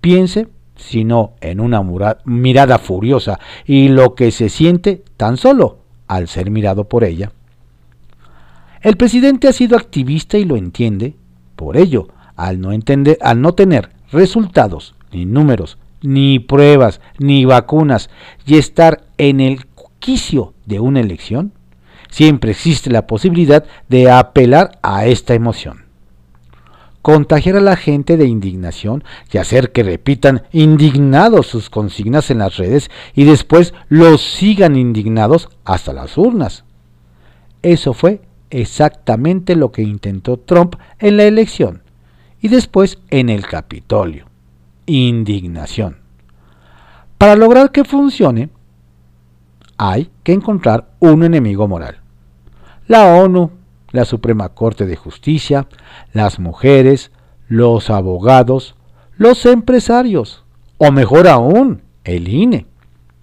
Piense, 0.00 0.48
si 0.76 1.04
no, 1.04 1.32
en 1.40 1.60
una 1.60 1.82
mirada 2.24 2.78
furiosa 2.78 3.38
y 3.64 3.88
lo 3.88 4.14
que 4.14 4.30
se 4.30 4.48
siente 4.48 5.02
tan 5.16 5.36
solo 5.36 5.78
al 6.06 6.28
ser 6.28 6.50
mirado 6.50 6.84
por 6.84 7.04
ella. 7.04 7.32
El 8.80 8.96
presidente 8.96 9.48
ha 9.48 9.52
sido 9.52 9.76
activista 9.76 10.38
y 10.38 10.44
lo 10.44 10.56
entiende. 10.56 11.16
Por 11.56 11.76
ello, 11.76 12.08
al 12.36 12.60
no, 12.60 12.72
entender, 12.72 13.18
al 13.20 13.40
no 13.40 13.54
tener 13.54 13.90
resultados, 14.12 14.94
ni 15.10 15.24
números, 15.24 15.78
ni 16.02 16.38
pruebas, 16.38 17.00
ni 17.18 17.44
vacunas, 17.44 18.10
y 18.46 18.56
estar 18.56 19.02
en 19.18 19.40
el 19.40 19.66
de 20.66 20.78
una 20.78 21.00
elección, 21.00 21.52
siempre 22.10 22.52
existe 22.52 22.90
la 22.90 23.08
posibilidad 23.08 23.64
de 23.88 24.08
apelar 24.08 24.78
a 24.82 25.06
esta 25.06 25.34
emoción. 25.34 25.84
Contagiar 27.02 27.56
a 27.56 27.60
la 27.60 27.76
gente 27.76 28.16
de 28.16 28.26
indignación 28.26 29.02
y 29.32 29.38
hacer 29.38 29.72
que 29.72 29.82
repitan 29.82 30.42
indignados 30.52 31.48
sus 31.48 31.70
consignas 31.70 32.30
en 32.30 32.38
las 32.38 32.56
redes 32.56 32.88
y 33.14 33.24
después 33.24 33.74
los 33.88 34.22
sigan 34.22 34.76
indignados 34.76 35.48
hasta 35.64 35.92
las 35.92 36.16
urnas. 36.16 36.64
Eso 37.62 37.92
fue 37.92 38.22
exactamente 38.50 39.56
lo 39.56 39.72
que 39.72 39.82
intentó 39.82 40.36
Trump 40.36 40.76
en 41.00 41.16
la 41.16 41.24
elección 41.24 41.82
y 42.40 42.48
después 42.48 42.98
en 43.10 43.28
el 43.28 43.44
Capitolio. 43.46 44.26
Indignación. 44.86 45.98
Para 47.18 47.34
lograr 47.34 47.72
que 47.72 47.84
funcione, 47.84 48.50
hay 49.78 50.10
que 50.22 50.32
encontrar 50.32 50.88
un 51.00 51.24
enemigo 51.24 51.68
moral. 51.68 52.00
La 52.86 53.16
ONU, 53.16 53.50
la 53.90 54.04
Suprema 54.04 54.50
Corte 54.50 54.86
de 54.86 54.96
Justicia, 54.96 55.66
las 56.12 56.38
mujeres, 56.38 57.10
los 57.48 57.90
abogados, 57.90 58.76
los 59.16 59.46
empresarios, 59.46 60.44
o 60.78 60.90
mejor 60.90 61.28
aún, 61.28 61.82
el 62.04 62.28
INE, 62.28 62.66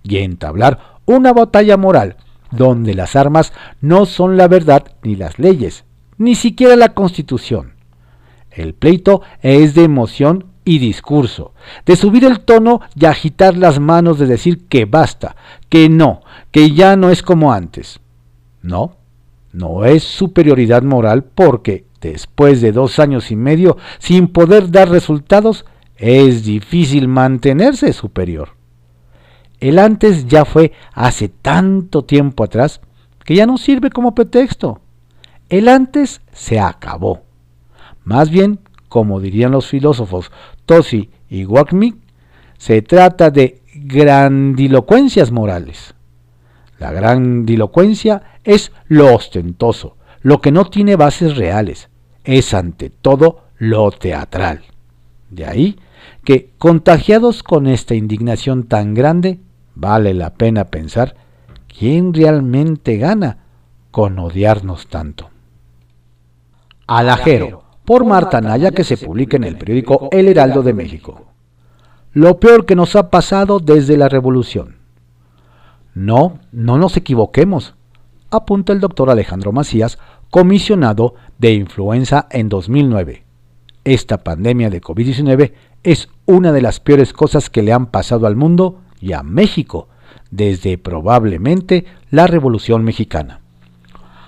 y 0.03 0.17
entablar 0.17 0.79
una 1.05 1.33
batalla 1.33 1.77
moral 1.77 2.17
donde 2.51 2.93
las 2.93 3.15
armas 3.15 3.53
no 3.81 4.05
son 4.05 4.37
la 4.37 4.47
verdad 4.47 4.83
ni 5.03 5.15
las 5.15 5.39
leyes, 5.39 5.85
ni 6.17 6.35
siquiera 6.35 6.75
la 6.75 6.93
constitución. 6.93 7.73
El 8.51 8.73
pleito 8.73 9.21
es 9.41 9.73
de 9.73 9.83
emoción 9.83 10.45
y 10.65 10.79
discurso, 10.79 11.53
de 11.85 11.95
subir 11.95 12.23
el 12.25 12.41
tono 12.41 12.81
y 12.95 13.05
agitar 13.05 13.57
las 13.57 13.79
manos 13.79 14.19
de 14.19 14.27
decir 14.27 14.67
que 14.67 14.85
basta, 14.85 15.35
que 15.69 15.89
no, 15.89 16.21
que 16.51 16.71
ya 16.71 16.95
no 16.95 17.09
es 17.09 17.23
como 17.23 17.53
antes. 17.53 17.99
No, 18.61 18.95
no 19.51 19.85
es 19.85 20.03
superioridad 20.03 20.83
moral 20.83 21.23
porque 21.23 21.85
después 22.01 22.61
de 22.61 22.71
dos 22.71 22.99
años 22.99 23.31
y 23.31 23.35
medio 23.35 23.77
sin 23.99 24.27
poder 24.27 24.71
dar 24.71 24.89
resultados, 24.89 25.65
es 25.95 26.43
difícil 26.43 27.07
mantenerse 27.07 27.93
superior. 27.93 28.49
El 29.59 29.79
antes 29.79 30.27
ya 30.27 30.43
fue 30.43 30.73
hace 30.93 31.29
tanto 31.29 32.03
tiempo 32.03 32.43
atrás 32.43 32.81
que 33.23 33.35
ya 33.35 33.45
no 33.45 33.57
sirve 33.57 33.89
como 33.89 34.13
pretexto. 34.13 34.81
El 35.47 35.69
antes 35.69 36.21
se 36.33 36.59
acabó. 36.59 37.21
Más 38.03 38.29
bien, 38.29 38.59
como 38.93 39.19
dirían 39.19 39.53
los 39.53 39.65
filósofos 39.65 40.31
Tosi 40.67 41.09
y 41.27 41.45
Wakmi, 41.45 41.95
se 42.59 42.83
trata 42.83 43.31
de 43.31 43.63
grandilocuencias 43.73 45.31
morales. 45.31 45.95
La 46.77 46.91
grandilocuencia 46.91 48.21
es 48.43 48.71
lo 48.87 49.15
ostentoso, 49.15 49.97
lo 50.21 50.41
que 50.41 50.51
no 50.51 50.65
tiene 50.65 50.95
bases 50.95 51.37
reales, 51.37 51.89
es 52.23 52.53
ante 52.53 52.91
todo 52.91 53.45
lo 53.57 53.89
teatral. 53.89 54.61
De 55.31 55.47
ahí 55.47 55.79
que, 56.23 56.51
contagiados 56.59 57.41
con 57.41 57.65
esta 57.65 57.95
indignación 57.95 58.65
tan 58.65 58.93
grande, 58.93 59.39
vale 59.73 60.13
la 60.13 60.35
pena 60.35 60.65
pensar 60.65 61.15
quién 61.67 62.13
realmente 62.13 62.97
gana 62.97 63.39
con 63.89 64.19
odiarnos 64.19 64.85
tanto. 64.85 65.31
Alajero, 66.85 67.62
por 67.85 68.05
Marta 68.05 68.41
Naya, 68.41 68.71
que 68.71 68.83
se 68.83 68.97
publica 68.97 69.37
en 69.37 69.43
el 69.43 69.57
periódico 69.57 70.09
El 70.11 70.27
Heraldo 70.27 70.63
de 70.63 70.73
México. 70.73 71.25
Lo 72.13 72.39
peor 72.39 72.65
que 72.65 72.75
nos 72.75 72.95
ha 72.95 73.09
pasado 73.09 73.59
desde 73.59 73.97
la 73.97 74.09
revolución. 74.09 74.77
No, 75.93 76.39
no 76.51 76.77
nos 76.77 76.97
equivoquemos, 76.97 77.75
apunta 78.31 78.73
el 78.73 78.79
doctor 78.79 79.09
Alejandro 79.09 79.51
Macías, 79.51 79.99
comisionado 80.29 81.13
de 81.37 81.53
influenza 81.53 82.27
en 82.31 82.49
2009. 82.49 83.23
Esta 83.83 84.23
pandemia 84.23 84.69
de 84.69 84.81
COVID-19 84.81 85.53
es 85.83 86.09
una 86.25 86.51
de 86.51 86.61
las 86.61 86.79
peores 86.79 87.13
cosas 87.13 87.49
que 87.49 87.61
le 87.61 87.73
han 87.73 87.87
pasado 87.87 88.25
al 88.25 88.35
mundo 88.35 88.79
y 88.99 89.13
a 89.13 89.21
México 89.21 89.89
desde 90.31 90.77
probablemente 90.77 91.85
la 92.09 92.25
Revolución 92.25 92.83
Mexicana. 92.83 93.42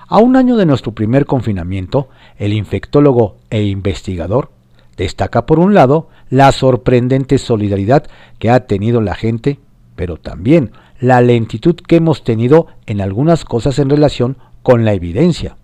A 0.07 0.19
un 0.19 0.35
año 0.35 0.55
de 0.55 0.67
nuestro 0.67 0.91
primer 0.91 1.25
confinamiento, 1.25 2.09
el 2.37 2.53
infectólogo 2.53 3.37
e 3.49 3.63
investigador 3.63 4.51
destaca 4.97 5.45
por 5.45 5.59
un 5.59 5.73
lado 5.73 6.09
la 6.29 6.51
sorprendente 6.51 7.37
solidaridad 7.39 8.05
que 8.37 8.51
ha 8.51 8.67
tenido 8.67 9.01
la 9.01 9.15
gente, 9.15 9.59
pero 9.95 10.17
también 10.17 10.71
la 10.99 11.21
lentitud 11.21 11.75
que 11.75 11.97
hemos 11.97 12.23
tenido 12.23 12.67
en 12.85 13.01
algunas 13.01 13.45
cosas 13.45 13.79
en 13.79 13.89
relación 13.89 14.37
con 14.61 14.85
la 14.85 14.93
evidencia. 14.93 15.57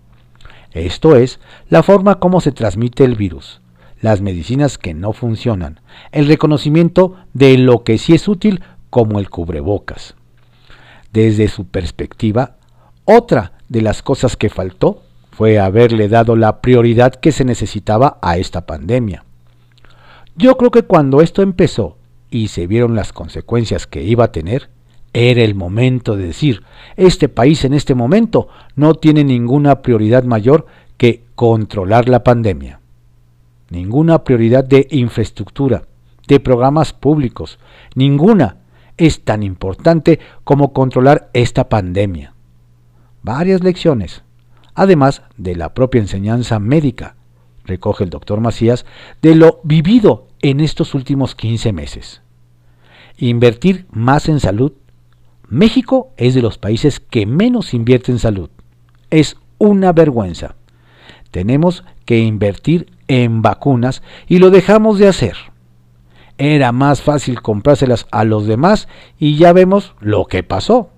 Esto 0.72 1.16
es, 1.16 1.38
la 1.68 1.82
forma 1.82 2.18
como 2.18 2.40
se 2.40 2.50
transmite 2.50 3.04
el 3.04 3.14
virus, 3.14 3.60
las 4.00 4.22
medicinas 4.22 4.76
que 4.76 4.92
no 4.92 5.12
funcionan, 5.12 5.80
el 6.10 6.26
reconocimiento 6.26 7.14
de 7.32 7.58
lo 7.58 7.84
que 7.84 7.96
sí 7.96 8.14
es 8.14 8.26
útil 8.26 8.62
como 8.90 9.20
el 9.20 9.30
cubrebocas. 9.30 10.16
Desde 11.12 11.48
su 11.48 11.66
perspectiva, 11.66 12.56
otra 13.04 13.52
de 13.72 13.80
las 13.80 14.02
cosas 14.02 14.36
que 14.36 14.50
faltó 14.50 15.02
fue 15.30 15.58
haberle 15.58 16.08
dado 16.08 16.36
la 16.36 16.60
prioridad 16.60 17.14
que 17.14 17.32
se 17.32 17.46
necesitaba 17.46 18.18
a 18.20 18.36
esta 18.36 18.66
pandemia. 18.66 19.24
Yo 20.36 20.58
creo 20.58 20.70
que 20.70 20.82
cuando 20.82 21.22
esto 21.22 21.40
empezó 21.40 21.96
y 22.30 22.48
se 22.48 22.66
vieron 22.66 22.94
las 22.94 23.14
consecuencias 23.14 23.86
que 23.86 24.02
iba 24.02 24.24
a 24.24 24.32
tener, 24.32 24.68
era 25.14 25.42
el 25.42 25.54
momento 25.54 26.16
de 26.16 26.26
decir, 26.26 26.62
este 26.96 27.30
país 27.30 27.64
en 27.64 27.72
este 27.72 27.94
momento 27.94 28.48
no 28.76 28.94
tiene 28.94 29.24
ninguna 29.24 29.80
prioridad 29.80 30.24
mayor 30.24 30.66
que 30.98 31.24
controlar 31.34 32.10
la 32.10 32.22
pandemia. 32.22 32.80
Ninguna 33.70 34.22
prioridad 34.22 34.64
de 34.64 34.86
infraestructura, 34.90 35.84
de 36.28 36.40
programas 36.40 36.92
públicos, 36.92 37.58
ninguna 37.94 38.58
es 38.98 39.24
tan 39.24 39.42
importante 39.42 40.20
como 40.44 40.74
controlar 40.74 41.30
esta 41.32 41.70
pandemia. 41.70 42.34
Varias 43.22 43.62
lecciones, 43.62 44.22
además 44.74 45.22
de 45.36 45.54
la 45.56 45.74
propia 45.74 46.00
enseñanza 46.00 46.58
médica, 46.58 47.16
recoge 47.64 48.04
el 48.04 48.10
doctor 48.10 48.40
Macías, 48.40 48.84
de 49.20 49.34
lo 49.34 49.60
vivido 49.64 50.28
en 50.40 50.60
estos 50.60 50.94
últimos 50.94 51.34
15 51.34 51.72
meses. 51.72 52.22
Invertir 53.16 53.86
más 53.90 54.28
en 54.28 54.40
salud. 54.40 54.72
México 55.48 56.12
es 56.16 56.34
de 56.34 56.42
los 56.42 56.58
países 56.58 56.98
que 56.98 57.26
menos 57.26 57.74
invierte 57.74 58.10
en 58.10 58.18
salud. 58.18 58.50
Es 59.10 59.36
una 59.58 59.92
vergüenza. 59.92 60.56
Tenemos 61.30 61.84
que 62.04 62.18
invertir 62.18 62.90
en 63.06 63.42
vacunas 63.42 64.02
y 64.26 64.38
lo 64.38 64.50
dejamos 64.50 64.98
de 64.98 65.08
hacer 65.08 65.36
era 66.38 66.72
más 66.72 67.02
fácil 67.02 67.40
comprárselas 67.40 68.06
a 68.10 68.24
los 68.24 68.46
demás 68.46 68.88
y 69.18 69.36
ya 69.36 69.52
vemos 69.52 69.94
lo 70.00 70.26
que 70.26 70.42
pasó. 70.42 70.90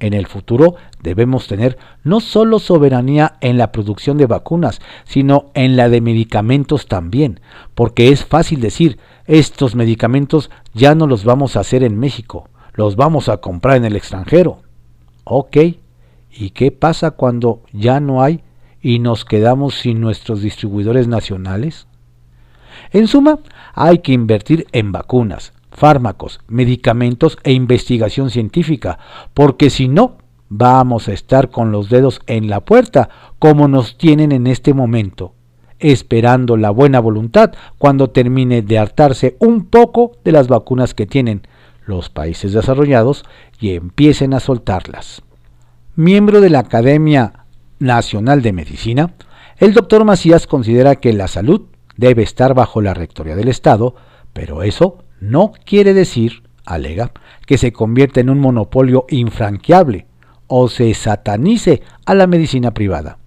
En 0.00 0.14
el 0.14 0.26
futuro 0.26 0.76
debemos 1.02 1.48
tener 1.48 1.76
no 2.04 2.20
solo 2.20 2.60
soberanía 2.60 3.36
en 3.40 3.58
la 3.58 3.72
producción 3.72 4.16
de 4.16 4.26
vacunas, 4.26 4.80
sino 5.04 5.50
en 5.54 5.76
la 5.76 5.88
de 5.88 6.00
medicamentos 6.00 6.86
también, 6.86 7.40
porque 7.74 8.10
es 8.10 8.24
fácil 8.24 8.60
decir, 8.60 8.98
estos 9.26 9.74
medicamentos 9.74 10.50
ya 10.72 10.94
no 10.94 11.06
los 11.06 11.24
vamos 11.24 11.56
a 11.56 11.60
hacer 11.60 11.82
en 11.82 11.98
México, 11.98 12.48
los 12.74 12.94
vamos 12.94 13.28
a 13.28 13.38
comprar 13.38 13.76
en 13.76 13.84
el 13.84 13.96
extranjero. 13.96 14.62
Ok, 15.24 15.56
¿y 16.30 16.50
qué 16.50 16.70
pasa 16.70 17.10
cuando 17.10 17.62
ya 17.72 17.98
no 17.98 18.22
hay 18.22 18.42
y 18.80 19.00
nos 19.00 19.24
quedamos 19.24 19.74
sin 19.74 20.00
nuestros 20.00 20.42
distribuidores 20.42 21.08
nacionales? 21.08 21.88
En 22.92 23.08
suma, 23.08 23.40
hay 23.74 23.98
que 23.98 24.12
invertir 24.12 24.66
en 24.72 24.92
vacunas, 24.92 25.52
fármacos, 25.78 26.40
medicamentos 26.48 27.38
e 27.42 27.52
investigación 27.52 28.30
científica, 28.30 28.98
porque 29.34 29.70
si 29.70 29.88
no, 29.88 30.18
vamos 30.48 31.08
a 31.08 31.12
estar 31.12 31.50
con 31.50 31.72
los 31.72 31.88
dedos 31.88 32.20
en 32.26 32.48
la 32.48 32.60
puerta, 32.60 33.08
como 33.38 33.68
nos 33.68 33.98
tienen 33.98 34.32
en 34.32 34.46
este 34.46 34.74
momento, 34.74 35.34
esperando 35.78 36.56
la 36.56 36.70
buena 36.70 37.00
voluntad 37.00 37.52
cuando 37.78 38.10
termine 38.10 38.62
de 38.62 38.78
hartarse 38.78 39.36
un 39.38 39.66
poco 39.66 40.12
de 40.24 40.32
las 40.32 40.48
vacunas 40.48 40.94
que 40.94 41.06
tienen 41.06 41.42
los 41.84 42.10
países 42.10 42.52
desarrollados 42.52 43.24
y 43.60 43.74
empiecen 43.74 44.34
a 44.34 44.40
soltarlas. 44.40 45.22
Miembro 45.96 46.40
de 46.40 46.50
la 46.50 46.60
Academia 46.60 47.46
Nacional 47.78 48.42
de 48.42 48.52
Medicina, 48.52 49.14
el 49.56 49.72
doctor 49.72 50.04
Macías 50.04 50.46
considera 50.46 50.96
que 50.96 51.12
la 51.12 51.28
salud 51.28 51.62
debe 51.96 52.22
estar 52.22 52.54
bajo 52.54 52.80
la 52.80 52.94
rectoría 52.94 53.34
del 53.34 53.48
Estado, 53.48 53.94
pero 54.32 54.62
eso 54.62 54.98
no 55.20 55.52
quiere 55.64 55.94
decir, 55.94 56.42
alega, 56.64 57.12
que 57.46 57.58
se 57.58 57.72
convierta 57.72 58.20
en 58.20 58.30
un 58.30 58.40
monopolio 58.40 59.06
infranqueable 59.08 60.06
o 60.46 60.68
se 60.68 60.92
satanice 60.94 61.82
a 62.06 62.14
la 62.14 62.26
medicina 62.26 62.72
privada. 62.72 63.18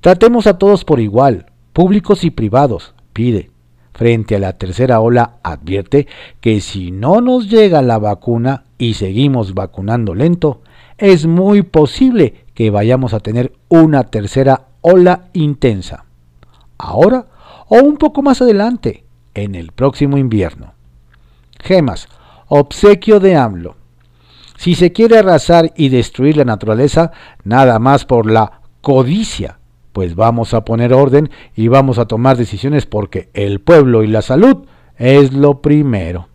Tratemos 0.00 0.46
a 0.46 0.58
todos 0.58 0.84
por 0.84 1.00
igual, 1.00 1.46
públicos 1.72 2.24
y 2.24 2.30
privados, 2.30 2.94
pide. 3.12 3.50
Frente 3.92 4.34
a 4.34 4.40
la 4.40 4.54
tercera 4.54 5.00
ola 5.00 5.36
advierte 5.44 6.08
que 6.40 6.60
si 6.60 6.90
no 6.90 7.20
nos 7.20 7.48
llega 7.48 7.80
la 7.80 7.98
vacuna 7.98 8.64
y 8.76 8.94
seguimos 8.94 9.54
vacunando 9.54 10.14
lento, 10.14 10.62
es 10.98 11.26
muy 11.26 11.62
posible 11.62 12.44
que 12.54 12.70
vayamos 12.70 13.14
a 13.14 13.20
tener 13.20 13.52
una 13.68 14.04
tercera 14.04 14.66
ola 14.80 15.28
intensa. 15.32 16.06
Ahora 16.76 17.26
o 17.68 17.78
un 17.78 17.96
poco 17.96 18.20
más 18.20 18.42
adelante, 18.42 19.04
en 19.34 19.54
el 19.54 19.72
próximo 19.72 20.18
invierno. 20.18 20.73
Gemas, 21.64 22.08
obsequio 22.48 23.20
de 23.20 23.36
AMLO. 23.36 23.76
Si 24.58 24.74
se 24.74 24.92
quiere 24.92 25.18
arrasar 25.18 25.72
y 25.76 25.88
destruir 25.88 26.36
la 26.36 26.44
naturaleza, 26.44 27.10
nada 27.42 27.78
más 27.78 28.04
por 28.04 28.30
la 28.30 28.60
codicia, 28.82 29.58
pues 29.94 30.14
vamos 30.14 30.52
a 30.52 30.64
poner 30.64 30.92
orden 30.92 31.30
y 31.56 31.68
vamos 31.68 31.98
a 31.98 32.04
tomar 32.04 32.36
decisiones 32.36 32.84
porque 32.84 33.30
el 33.32 33.60
pueblo 33.60 34.02
y 34.02 34.08
la 34.08 34.20
salud 34.20 34.66
es 34.98 35.32
lo 35.32 35.62
primero. 35.62 36.28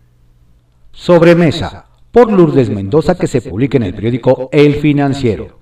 Sobremesa, 0.90 1.86
por 2.10 2.32
Lourdes 2.32 2.68
Mendoza 2.68 3.14
que 3.14 3.28
se 3.28 3.40
publica 3.40 3.76
en 3.76 3.84
el 3.84 3.94
periódico 3.94 4.48
El 4.50 4.74
Financiero. 4.74 5.60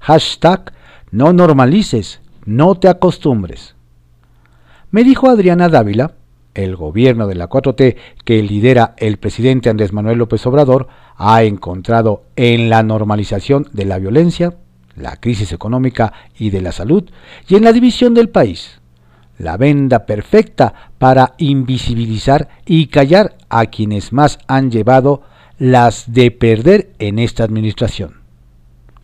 Hashtag 0.00 0.72
no 1.12 1.32
normalices, 1.32 2.20
no 2.44 2.74
te 2.74 2.88
acostumbres. 2.88 3.76
Me 4.90 5.04
dijo 5.04 5.30
Adriana 5.30 5.68
Dávila, 5.68 6.17
el 6.58 6.74
gobierno 6.74 7.28
de 7.28 7.36
la 7.36 7.48
4T 7.48 7.96
que 8.24 8.42
lidera 8.42 8.94
el 8.98 9.18
presidente 9.18 9.70
Andrés 9.70 9.92
Manuel 9.92 10.18
López 10.18 10.44
Obrador 10.46 10.88
ha 11.16 11.44
encontrado 11.44 12.24
en 12.34 12.68
la 12.68 12.82
normalización 12.82 13.68
de 13.72 13.84
la 13.84 13.98
violencia, 13.98 14.56
la 14.96 15.16
crisis 15.16 15.52
económica 15.52 16.12
y 16.36 16.50
de 16.50 16.60
la 16.60 16.72
salud 16.72 17.08
y 17.46 17.54
en 17.54 17.62
la 17.62 17.72
división 17.72 18.12
del 18.12 18.28
país. 18.28 18.80
La 19.38 19.56
venda 19.56 20.04
perfecta 20.04 20.74
para 20.98 21.34
invisibilizar 21.38 22.48
y 22.66 22.88
callar 22.88 23.36
a 23.48 23.66
quienes 23.66 24.12
más 24.12 24.40
han 24.48 24.72
llevado 24.72 25.22
las 25.58 26.12
de 26.12 26.32
perder 26.32 26.90
en 26.98 27.20
esta 27.20 27.44
administración. 27.44 28.22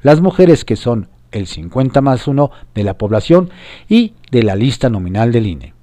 Las 0.02 0.20
mujeres 0.20 0.64
que 0.64 0.74
son 0.74 1.08
el 1.30 1.46
50 1.46 2.00
más 2.00 2.26
1 2.26 2.50
de 2.74 2.82
la 2.82 2.98
población 2.98 3.50
y 3.88 4.14
de 4.32 4.42
la 4.42 4.56
lista 4.56 4.90
nominal 4.90 5.30
del 5.30 5.46
INE. 5.46 5.73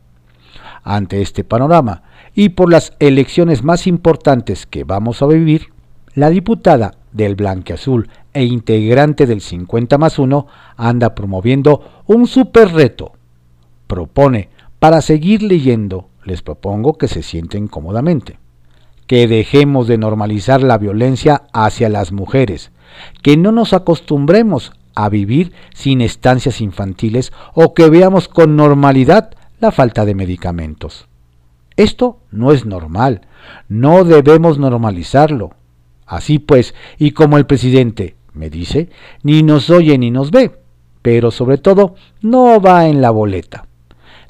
Ante 0.83 1.21
este 1.21 1.43
panorama. 1.43 2.03
Y 2.33 2.49
por 2.49 2.71
las 2.71 2.93
elecciones 2.99 3.63
más 3.63 3.87
importantes 3.87 4.65
que 4.65 4.83
vamos 4.83 5.21
a 5.21 5.27
vivir, 5.27 5.67
la 6.13 6.29
diputada 6.29 6.95
del 7.11 7.35
Blanqueazul 7.35 8.09
e 8.33 8.43
integrante 8.43 9.25
del 9.25 9.41
50 9.41 9.97
más 9.97 10.19
1 10.19 10.47
anda 10.77 11.15
promoviendo 11.15 12.03
un 12.05 12.27
super 12.27 12.71
reto. 12.71 13.13
Propone, 13.87 14.49
para 14.79 15.01
seguir 15.01 15.43
leyendo, 15.43 16.09
les 16.23 16.41
propongo 16.41 16.97
que 16.97 17.07
se 17.07 17.23
sienten 17.23 17.67
cómodamente, 17.67 18.39
que 19.07 19.27
dejemos 19.27 19.87
de 19.87 19.97
normalizar 19.97 20.63
la 20.63 20.77
violencia 20.77 21.43
hacia 21.53 21.89
las 21.89 22.11
mujeres, 22.11 22.71
que 23.21 23.37
no 23.37 23.51
nos 23.51 23.73
acostumbremos 23.73 24.73
a 24.95 25.09
vivir 25.09 25.53
sin 25.73 26.01
estancias 26.01 26.61
infantiles 26.61 27.31
o 27.53 27.73
que 27.73 27.89
veamos 27.89 28.27
con 28.27 28.55
normalidad 28.55 29.31
la 29.61 29.71
falta 29.71 30.05
de 30.05 30.15
medicamentos. 30.15 31.07
Esto 31.77 32.19
no 32.31 32.51
es 32.51 32.65
normal, 32.65 33.21
no 33.69 34.03
debemos 34.03 34.57
normalizarlo. 34.57 35.51
Así 36.05 36.39
pues, 36.39 36.73
y 36.97 37.11
como 37.11 37.37
el 37.37 37.45
presidente 37.45 38.15
me 38.33 38.49
dice, 38.49 38.89
ni 39.23 39.43
nos 39.43 39.69
oye 39.69 39.97
ni 39.97 40.11
nos 40.11 40.31
ve, 40.31 40.51
pero 41.01 41.31
sobre 41.31 41.57
todo 41.57 41.95
no 42.21 42.59
va 42.59 42.87
en 42.87 43.01
la 43.01 43.11
boleta. 43.11 43.67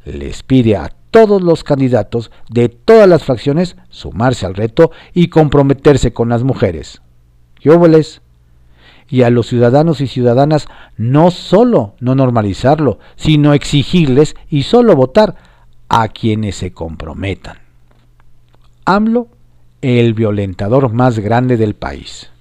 Les 0.03 0.43
pide 0.43 0.75
a 0.75 0.91
todos 1.11 1.41
los 1.41 1.63
candidatos 1.63 2.29
de 2.49 2.69
todas 2.69 3.07
las 3.07 3.23
fracciones 3.23 3.77
sumarse 3.89 4.45
al 4.45 4.55
reto 4.55 4.91
y 5.13 5.27
comprometerse 5.27 6.13
con 6.13 6.29
las 6.29 6.43
mujeres. 6.43 7.01
¿Qué 7.59 7.69
y 9.11 9.23
a 9.23 9.29
los 9.29 9.47
ciudadanos 9.47 9.99
y 9.99 10.07
ciudadanas 10.07 10.67
no 10.97 11.29
solo 11.29 11.95
no 11.99 12.15
normalizarlo, 12.15 12.97
sino 13.17 13.53
exigirles 13.53 14.35
y 14.49 14.63
solo 14.63 14.95
votar 14.95 15.35
a 15.89 16.07
quienes 16.07 16.55
se 16.55 16.71
comprometan. 16.71 17.57
AMLO, 18.85 19.27
el 19.81 20.13
violentador 20.13 20.93
más 20.93 21.19
grande 21.19 21.57
del 21.57 21.75
país. 21.75 22.31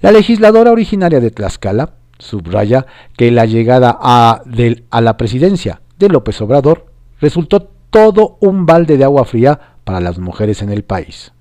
La 0.00 0.10
legisladora 0.10 0.72
originaria 0.72 1.20
de 1.20 1.30
Tlaxcala 1.30 1.94
subraya 2.18 2.86
que 3.16 3.30
la 3.30 3.46
llegada 3.46 3.96
a, 4.00 4.42
la 5.00 5.16
presidencia 5.16 5.82
de 5.98 6.08
López 6.08 6.40
Obrador 6.40 6.86
resultó 7.20 7.70
todo 7.90 8.38
un 8.40 8.66
balde 8.66 8.96
de 8.96 9.04
agua 9.04 9.24
fría 9.24 9.60
para 9.84 10.00
las 10.00 10.18
mujeres 10.18 10.62
en 10.62 10.70
el 10.70 10.82
país. 10.82 11.32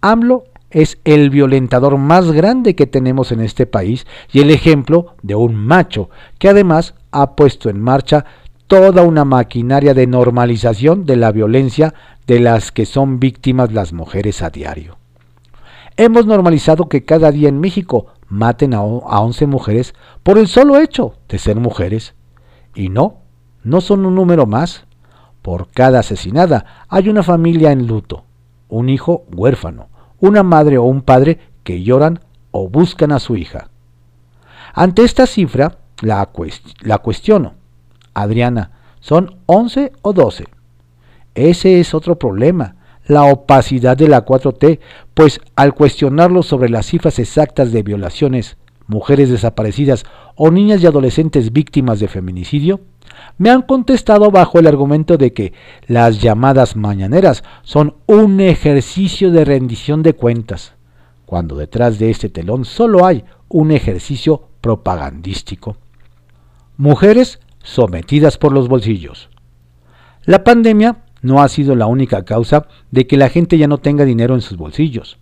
AMLO 0.00 0.44
es 0.72 0.98
el 1.04 1.30
violentador 1.30 1.98
más 1.98 2.32
grande 2.32 2.74
que 2.74 2.86
tenemos 2.86 3.30
en 3.30 3.40
este 3.40 3.66
país 3.66 4.06
y 4.32 4.40
el 4.40 4.50
ejemplo 4.50 5.14
de 5.22 5.34
un 5.34 5.54
macho 5.54 6.10
que 6.38 6.48
además 6.48 6.94
ha 7.10 7.36
puesto 7.36 7.70
en 7.70 7.80
marcha 7.80 8.24
toda 8.66 9.02
una 9.02 9.24
maquinaria 9.24 9.94
de 9.94 10.06
normalización 10.06 11.04
de 11.04 11.16
la 11.16 11.30
violencia 11.30 11.94
de 12.26 12.40
las 12.40 12.72
que 12.72 12.86
son 12.86 13.20
víctimas 13.20 13.72
las 13.72 13.92
mujeres 13.92 14.42
a 14.42 14.50
diario. 14.50 14.96
Hemos 15.96 16.24
normalizado 16.24 16.88
que 16.88 17.04
cada 17.04 17.30
día 17.30 17.50
en 17.50 17.60
México 17.60 18.06
maten 18.28 18.72
a 18.72 18.80
11 18.82 19.46
mujeres 19.46 19.94
por 20.22 20.38
el 20.38 20.48
solo 20.48 20.78
hecho 20.78 21.14
de 21.28 21.38
ser 21.38 21.56
mujeres. 21.56 22.14
Y 22.74 22.88
no, 22.88 23.18
no 23.62 23.82
son 23.82 24.06
un 24.06 24.14
número 24.14 24.46
más. 24.46 24.86
Por 25.42 25.68
cada 25.70 26.00
asesinada 26.00 26.86
hay 26.88 27.10
una 27.10 27.22
familia 27.22 27.72
en 27.72 27.86
luto, 27.86 28.24
un 28.68 28.88
hijo 28.88 29.24
huérfano, 29.34 29.88
una 30.22 30.44
madre 30.44 30.78
o 30.78 30.84
un 30.84 31.02
padre 31.02 31.38
que 31.64 31.82
lloran 31.82 32.20
o 32.52 32.68
buscan 32.68 33.10
a 33.10 33.18
su 33.18 33.36
hija. 33.36 33.70
Ante 34.72 35.02
esta 35.02 35.26
cifra, 35.26 35.78
la, 36.00 36.26
cuestiono. 36.26 37.54
Adriana, 38.14 38.70
¿son 39.00 39.36
11 39.46 39.92
o 40.00 40.12
12? 40.12 40.46
Ese 41.34 41.80
es 41.80 41.92
otro 41.92 42.20
problema, 42.20 42.76
la 43.06 43.24
opacidad 43.24 43.96
de 43.96 44.06
la 44.06 44.24
4T, 44.24 44.78
pues 45.12 45.40
al 45.56 45.74
cuestionarlo 45.74 46.44
sobre 46.44 46.68
las 46.68 46.86
cifras 46.86 47.18
exactas 47.18 47.72
de 47.72 47.82
violaciones, 47.82 48.58
mujeres 48.86 49.28
desaparecidas 49.28 50.04
o 50.36 50.52
niñas 50.52 50.82
y 50.82 50.86
adolescentes 50.86 51.52
víctimas 51.52 51.98
de 51.98 52.06
feminicidio, 52.06 52.80
me 53.38 53.50
han 53.50 53.62
contestado 53.62 54.30
bajo 54.30 54.58
el 54.58 54.66
argumento 54.66 55.16
de 55.16 55.32
que 55.32 55.52
las 55.86 56.20
llamadas 56.20 56.76
mañaneras 56.76 57.44
son 57.62 57.96
un 58.06 58.40
ejercicio 58.40 59.30
de 59.30 59.44
rendición 59.44 60.02
de 60.02 60.14
cuentas, 60.14 60.74
cuando 61.26 61.56
detrás 61.56 61.98
de 61.98 62.10
este 62.10 62.28
telón 62.28 62.64
solo 62.64 63.06
hay 63.06 63.24
un 63.48 63.70
ejercicio 63.70 64.48
propagandístico. 64.60 65.76
Mujeres 66.76 67.40
sometidas 67.62 68.38
por 68.38 68.52
los 68.52 68.68
bolsillos. 68.68 69.28
La 70.24 70.44
pandemia 70.44 71.04
no 71.22 71.42
ha 71.42 71.48
sido 71.48 71.74
la 71.76 71.86
única 71.86 72.24
causa 72.24 72.66
de 72.90 73.06
que 73.06 73.16
la 73.16 73.28
gente 73.28 73.58
ya 73.58 73.68
no 73.68 73.78
tenga 73.78 74.04
dinero 74.04 74.34
en 74.34 74.40
sus 74.40 74.56
bolsillos, 74.56 75.18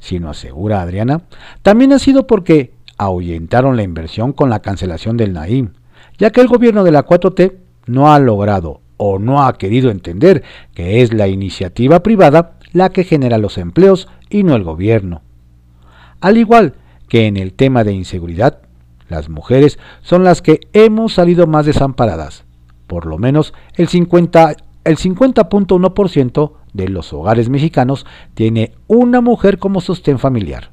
sino 0.00 0.28
asegura 0.28 0.82
Adriana, 0.82 1.22
también 1.62 1.92
ha 1.92 1.98
sido 1.98 2.26
porque 2.26 2.74
ahuyentaron 2.98 3.76
la 3.76 3.82
inversión 3.82 4.32
con 4.32 4.50
la 4.50 4.60
cancelación 4.60 5.16
del 5.16 5.32
Naim, 5.32 5.72
ya 6.18 6.30
que 6.30 6.40
el 6.40 6.48
gobierno 6.48 6.84
de 6.84 6.92
la 6.92 7.04
4T 7.04 7.54
no 7.86 8.12
ha 8.12 8.18
logrado 8.18 8.80
o 8.96 9.18
no 9.18 9.44
ha 9.44 9.56
querido 9.58 9.90
entender 9.90 10.42
que 10.74 11.02
es 11.02 11.12
la 11.12 11.28
iniciativa 11.28 12.02
privada 12.02 12.58
la 12.72 12.90
que 12.90 13.04
genera 13.04 13.38
los 13.38 13.58
empleos 13.58 14.08
y 14.30 14.42
no 14.42 14.56
el 14.56 14.64
gobierno. 14.64 15.22
Al 16.20 16.38
igual 16.38 16.74
que 17.08 17.26
en 17.26 17.36
el 17.36 17.52
tema 17.52 17.84
de 17.84 17.92
inseguridad, 17.92 18.60
las 19.08 19.28
mujeres 19.28 19.78
son 20.02 20.24
las 20.24 20.42
que 20.42 20.60
hemos 20.72 21.14
salido 21.14 21.46
más 21.46 21.66
desamparadas. 21.66 22.44
Por 22.86 23.06
lo 23.06 23.18
menos 23.18 23.54
el 23.76 23.88
50 23.88 24.56
el 24.84 24.98
50.1% 24.98 26.52
de 26.74 26.88
los 26.88 27.12
hogares 27.12 27.48
mexicanos 27.48 28.04
tiene 28.34 28.74
una 28.86 29.20
mujer 29.20 29.58
como 29.58 29.80
sostén 29.80 30.18
familiar. 30.18 30.70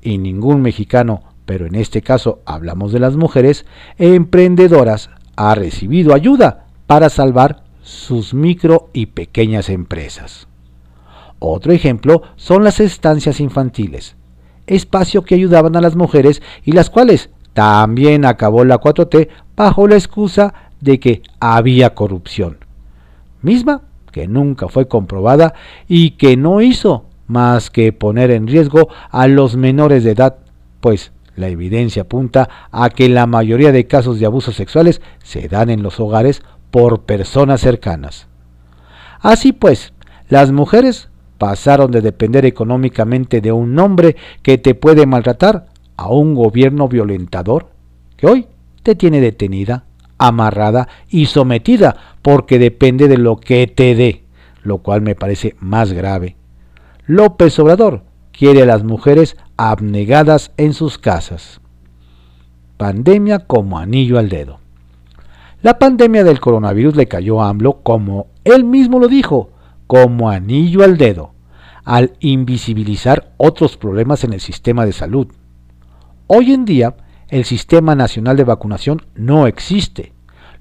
Y 0.00 0.18
ningún 0.18 0.62
mexicano 0.62 1.22
pero 1.48 1.64
en 1.64 1.76
este 1.76 2.02
caso 2.02 2.42
hablamos 2.44 2.92
de 2.92 2.98
las 2.98 3.16
mujeres 3.16 3.64
emprendedoras, 3.96 5.08
ha 5.34 5.54
recibido 5.54 6.12
ayuda 6.12 6.66
para 6.86 7.08
salvar 7.08 7.62
sus 7.80 8.34
micro 8.34 8.90
y 8.92 9.06
pequeñas 9.06 9.70
empresas. 9.70 10.46
Otro 11.38 11.72
ejemplo 11.72 12.20
son 12.36 12.64
las 12.64 12.80
estancias 12.80 13.40
infantiles, 13.40 14.14
espacio 14.66 15.22
que 15.22 15.36
ayudaban 15.36 15.74
a 15.74 15.80
las 15.80 15.96
mujeres 15.96 16.42
y 16.66 16.72
las 16.72 16.90
cuales 16.90 17.30
también 17.54 18.26
acabó 18.26 18.62
la 18.66 18.78
4T 18.78 19.28
bajo 19.56 19.88
la 19.88 19.94
excusa 19.94 20.52
de 20.82 21.00
que 21.00 21.22
había 21.40 21.94
corrupción, 21.94 22.58
misma 23.40 23.80
que 24.12 24.28
nunca 24.28 24.68
fue 24.68 24.86
comprobada 24.86 25.54
y 25.88 26.10
que 26.10 26.36
no 26.36 26.60
hizo 26.60 27.06
más 27.26 27.70
que 27.70 27.94
poner 27.94 28.32
en 28.32 28.48
riesgo 28.48 28.90
a 29.08 29.28
los 29.28 29.56
menores 29.56 30.04
de 30.04 30.10
edad, 30.10 30.36
pues 30.82 31.10
la 31.38 31.48
evidencia 31.48 32.02
apunta 32.02 32.48
a 32.70 32.90
que 32.90 33.08
la 33.08 33.26
mayoría 33.26 33.72
de 33.72 33.86
casos 33.86 34.18
de 34.18 34.26
abusos 34.26 34.56
sexuales 34.56 35.00
se 35.22 35.48
dan 35.48 35.70
en 35.70 35.82
los 35.82 36.00
hogares 36.00 36.42
por 36.70 37.02
personas 37.02 37.60
cercanas. 37.60 38.28
Así 39.20 39.52
pues, 39.52 39.92
las 40.28 40.52
mujeres 40.52 41.08
pasaron 41.38 41.90
de 41.90 42.02
depender 42.02 42.44
económicamente 42.44 43.40
de 43.40 43.52
un 43.52 43.78
hombre 43.78 44.16
que 44.42 44.58
te 44.58 44.74
puede 44.74 45.06
maltratar 45.06 45.66
a 45.96 46.08
un 46.08 46.34
gobierno 46.34 46.88
violentador 46.88 47.70
que 48.16 48.26
hoy 48.26 48.46
te 48.82 48.94
tiene 48.94 49.20
detenida, 49.20 49.84
amarrada 50.18 50.88
y 51.08 51.26
sometida 51.26 52.16
porque 52.22 52.58
depende 52.58 53.08
de 53.08 53.18
lo 53.18 53.36
que 53.36 53.66
te 53.66 53.94
dé, 53.94 54.24
lo 54.62 54.78
cual 54.78 55.00
me 55.00 55.14
parece 55.14 55.54
más 55.60 55.92
grave. 55.92 56.36
López 57.06 57.58
Obrador 57.58 58.02
quiere 58.38 58.62
a 58.62 58.66
las 58.66 58.84
mujeres 58.84 59.36
abnegadas 59.56 60.52
en 60.56 60.72
sus 60.72 60.96
casas. 60.96 61.60
Pandemia 62.76 63.40
como 63.40 63.80
anillo 63.80 64.16
al 64.16 64.28
dedo. 64.28 64.60
La 65.60 65.80
pandemia 65.80 66.22
del 66.22 66.38
coronavirus 66.38 66.94
le 66.94 67.08
cayó 67.08 67.42
a 67.42 67.48
AMLO 67.48 67.82
como 67.82 68.28
él 68.44 68.62
mismo 68.62 69.00
lo 69.00 69.08
dijo, 69.08 69.50
como 69.88 70.30
anillo 70.30 70.84
al 70.84 70.96
dedo, 70.96 71.32
al 71.84 72.12
invisibilizar 72.20 73.32
otros 73.38 73.76
problemas 73.76 74.22
en 74.22 74.32
el 74.32 74.40
sistema 74.40 74.86
de 74.86 74.92
salud. 74.92 75.26
Hoy 76.28 76.52
en 76.52 76.64
día, 76.64 76.94
el 77.28 77.44
Sistema 77.44 77.96
Nacional 77.96 78.36
de 78.36 78.44
Vacunación 78.44 79.02
no 79.16 79.48
existe, 79.48 80.12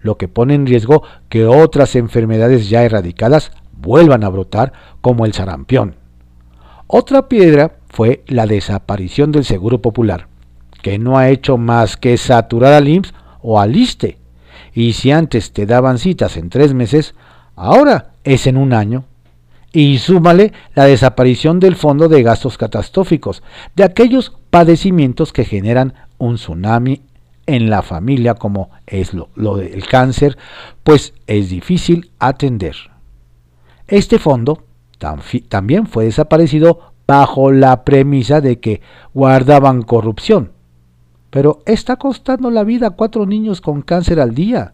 lo 0.01 0.17
que 0.17 0.27
pone 0.27 0.55
en 0.55 0.65
riesgo 0.65 1.03
que 1.29 1.45
otras 1.45 1.95
enfermedades 1.95 2.69
ya 2.69 2.83
erradicadas 2.83 3.51
vuelvan 3.73 4.23
a 4.23 4.29
brotar 4.29 4.73
como 5.01 5.25
el 5.25 5.33
sarampión. 5.33 6.06
Otra 6.87 7.27
piedra 7.27 7.73
fue 7.89 8.23
la 8.27 8.45
desaparición 8.45 9.33
del 9.33 9.43
Seguro 9.43 9.81
Popular, 9.81 10.27
que 10.81 10.97
no 10.97 11.17
ha 11.17 11.29
hecho 11.29 11.57
más 11.57 11.97
que 11.97 12.17
saturar 12.17 12.73
al 12.73 12.87
IMSS 12.87 13.13
o 13.41 13.59
al 13.59 13.75
ISTE. 13.75 14.17
Y 14.73 14.93
si 14.93 15.11
antes 15.11 15.51
te 15.51 15.65
daban 15.65 15.97
citas 15.97 16.37
en 16.37 16.49
tres 16.49 16.73
meses, 16.73 17.13
ahora 17.57 18.13
es 18.23 18.47
en 18.47 18.55
un 18.55 18.71
año. 18.71 19.03
Y 19.73 19.97
súmale 19.97 20.53
la 20.75 20.85
desaparición 20.85 21.59
del 21.59 21.75
Fondo 21.75 22.07
de 22.07 22.23
Gastos 22.23 22.57
Catastróficos, 22.57 23.43
de 23.75 23.83
aquellos 23.83 24.37
padecimientos 24.49 25.33
que 25.33 25.43
generan 25.43 25.93
un 26.17 26.35
tsunami 26.35 27.01
en 27.47 27.69
la 27.69 27.81
familia 27.81 28.35
como 28.35 28.69
es 28.85 29.13
lo, 29.13 29.57
del 29.57 29.85
cáncer, 29.87 30.37
pues 30.83 31.13
es 31.27 31.49
difícil 31.49 32.11
atender. 32.19 32.75
Este 33.87 34.19
fondo 34.19 34.66
también 34.97 35.87
fue 35.87 36.05
desaparecido 36.05 36.93
bajo 37.07 37.51
la 37.51 37.83
premisa 37.83 38.41
de 38.41 38.59
que 38.59 38.81
guardaban 39.13 39.81
corrupción. 39.81 40.51
Pero 41.29 41.59
está 41.65 41.97
costando 41.97 42.51
la 42.51 42.63
vida 42.63 42.87
a 42.87 42.91
cuatro 42.91 43.25
niños 43.25 43.61
con 43.61 43.81
cáncer 43.81 44.19
al 44.19 44.33
día. 44.33 44.73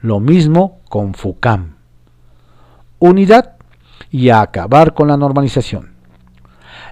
Lo 0.00 0.20
mismo 0.20 0.80
con 0.88 1.14
FUCAM. 1.14 1.76
Unidad 2.98 3.56
y 4.10 4.30
acabar 4.30 4.94
con 4.94 5.08
la 5.08 5.16
normalización. 5.16 5.96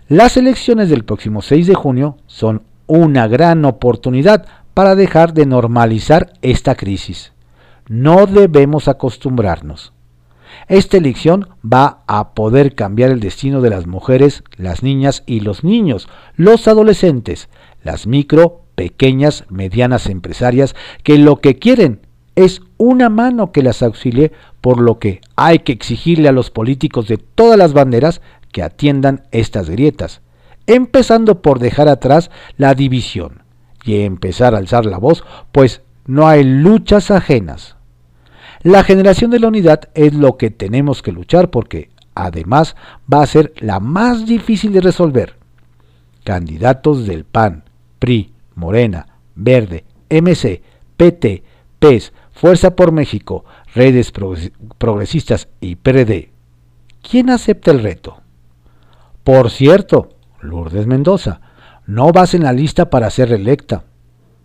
Las 0.09 0.37
elecciones 0.37 0.91
del 0.91 1.05
próximo 1.05 1.41
6 1.41 1.67
de 1.67 1.75
junio 1.75 2.19
son 2.27 2.63
una 2.87 3.27
gran 3.27 3.65
oportunidad 3.65 4.47
para 4.75 4.95
dejar 4.95 5.33
de 5.33 5.47
normalizar 5.47 6.35
esta 6.43 6.75
crisis. 6.75 7.33
No 7.89 8.27
debemos 8.27 8.89
acostumbrarnos. 8.89 9.94
Esta 10.69 10.97
elección 10.97 11.49
va 11.65 12.03
a 12.07 12.35
poder 12.35 12.75
cambiar 12.75 13.11
el 13.11 13.21
destino 13.21 13.61
de 13.61 13.71
las 13.71 13.87
mujeres, 13.87 14.43
las 14.57 14.83
niñas 14.83 15.23
y 15.27 15.41
los 15.41 15.65
niños, 15.65 16.09
los 16.37 16.69
adolescentes, 16.69 17.49
las 17.83 18.07
micro, 18.07 18.63
pequeñas, 18.75 19.45
medianas 19.49 20.07
empresarias, 20.07 20.75
que 21.03 21.19
lo 21.19 21.41
que 21.41 21.59
quieren 21.59 22.01
es 22.35 22.63
una 22.79 23.09
mano 23.09 23.53
que 23.53 23.63
las 23.63 23.83
auxilie, 23.83 24.33
por 24.61 24.81
lo 24.81 24.99
que 24.99 25.21
hay 25.37 25.61
que 25.61 25.73
exigirle 25.73 26.29
a 26.29 26.33
los 26.33 26.51
políticos 26.51 27.07
de 27.07 27.19
todas 27.19 27.59
las 27.59 27.73
banderas 27.73 28.21
que 28.53 28.63
atiendan 28.63 29.25
estas 29.31 29.71
grietas, 29.71 30.21
empezando 30.67 31.43
por 31.43 31.59
dejar 31.59 31.89
atrás 31.89 32.31
la 32.57 32.75
división 32.75 33.43
y 33.85 34.01
empezar 34.01 34.55
a 34.55 34.59
alzar 34.59 34.87
la 34.87 34.99
voz, 34.99 35.25
pues 35.53 35.83
no 36.07 36.27
hay 36.27 36.45
luchas 36.45 37.11
ajenas. 37.11 37.77
La 38.65 38.83
generación 38.83 39.31
de 39.31 39.41
la 39.41 39.49
unidad 39.49 39.91
es 39.93 40.15
lo 40.15 40.39
que 40.39 40.49
tenemos 40.49 41.03
que 41.03 41.13
luchar 41.13 41.51
porque 41.51 41.91
además 42.15 42.77
va 43.13 43.23
a 43.23 43.27
ser 43.27 43.53
la 43.59 43.79
más 43.79 44.25
difícil 44.25 44.73
de 44.73 44.81
resolver. 44.81 45.37
Candidatos 46.25 47.07
del 47.07 47.25
PAN, 47.25 47.65
PRI, 47.99 48.33
Morena, 48.55 49.19
Verde, 49.35 49.85
MC, 50.09 50.63
PT, 50.97 51.45
PES, 51.79 52.15
Fuerza 52.33 52.75
por 52.75 52.91
México, 52.91 53.45
Redes 53.75 54.11
Progresistas 54.79 55.49
y 55.61 55.77
PRD. 55.77 56.33
¿Quién 57.03 57.29
acepta 57.29 57.71
el 57.71 57.83
reto? 57.83 58.23
Por 59.25 59.51
cierto, 59.51 60.17
Lourdes 60.41 60.87
Mendoza, 60.87 61.43
no 61.87 62.13
vas 62.13 62.33
en 62.33 62.45
la 62.45 62.55
lista 62.55 62.89
para 62.89 63.11
ser 63.11 63.29
reelecta. 63.29 63.85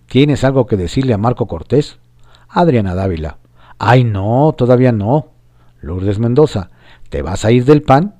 ¿Tienes 0.07 0.43
algo 0.43 0.65
que 0.65 0.75
decirle 0.75 1.13
a 1.13 1.17
Marco 1.17 1.47
Cortés? 1.47 1.99
Adriana 2.49 2.95
Dávila. 2.95 3.37
Ay, 3.79 4.03
no, 4.03 4.53
todavía 4.57 4.91
no. 4.91 5.29
Lourdes 5.81 6.19
Mendoza. 6.19 6.69
¿Te 7.09 7.21
vas 7.21 7.45
a 7.45 7.51
ir 7.51 7.63
del 7.63 7.81
PAN? 7.81 8.15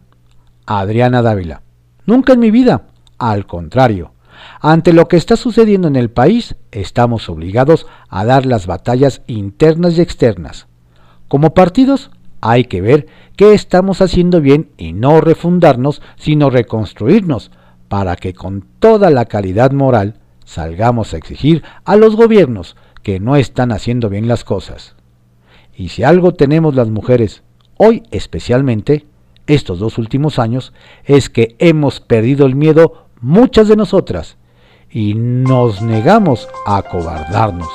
Adriana 0.65 1.21
Dávila. 1.21 1.61
Nunca 2.05 2.33
en 2.33 2.39
mi 2.39 2.49
vida. 2.49 2.83
Al 3.17 3.45
contrario. 3.45 4.13
Ante 4.61 4.93
lo 4.93 5.09
que 5.09 5.17
está 5.17 5.35
sucediendo 5.35 5.89
en 5.89 5.97
el 5.97 6.09
país, 6.09 6.55
estamos 6.71 7.27
obligados 7.27 7.87
a 8.07 8.23
dar 8.23 8.45
las 8.45 8.67
batallas 8.67 9.21
internas 9.27 9.97
y 9.97 10.01
externas. 10.01 10.67
Como 11.27 11.53
partidos, 11.53 12.09
hay 12.39 12.63
que 12.63 12.79
ver 12.79 13.07
qué 13.35 13.53
estamos 13.53 14.01
haciendo 14.01 14.39
bien 14.39 14.71
y 14.77 14.93
no 14.93 15.19
refundarnos, 15.19 16.01
sino 16.15 16.49
reconstruirnos, 16.49 17.51
para 17.89 18.15
que 18.15 18.33
con 18.33 18.65
toda 18.79 19.09
la 19.09 19.25
calidad 19.25 19.71
moral 19.71 20.15
salgamos 20.45 21.13
a 21.13 21.17
exigir 21.17 21.63
a 21.83 21.97
los 21.97 22.15
gobiernos 22.15 22.77
que 23.03 23.19
no 23.19 23.35
están 23.35 23.73
haciendo 23.73 24.09
bien 24.09 24.29
las 24.29 24.45
cosas. 24.45 24.95
Y 25.79 25.87
si 25.87 26.03
algo 26.03 26.33
tenemos 26.33 26.75
las 26.75 26.89
mujeres, 26.89 27.41
hoy 27.77 28.03
especialmente, 28.11 29.05
estos 29.47 29.79
dos 29.79 29.97
últimos 29.97 30.37
años, 30.37 30.73
es 31.05 31.29
que 31.29 31.55
hemos 31.57 32.01
perdido 32.01 32.45
el 32.45 32.53
miedo 32.53 33.05
muchas 33.21 33.69
de 33.69 33.77
nosotras 33.77 34.35
y 34.91 35.13
nos 35.13 35.81
negamos 35.81 36.49
a 36.65 36.79
acobardarnos. 36.79 37.69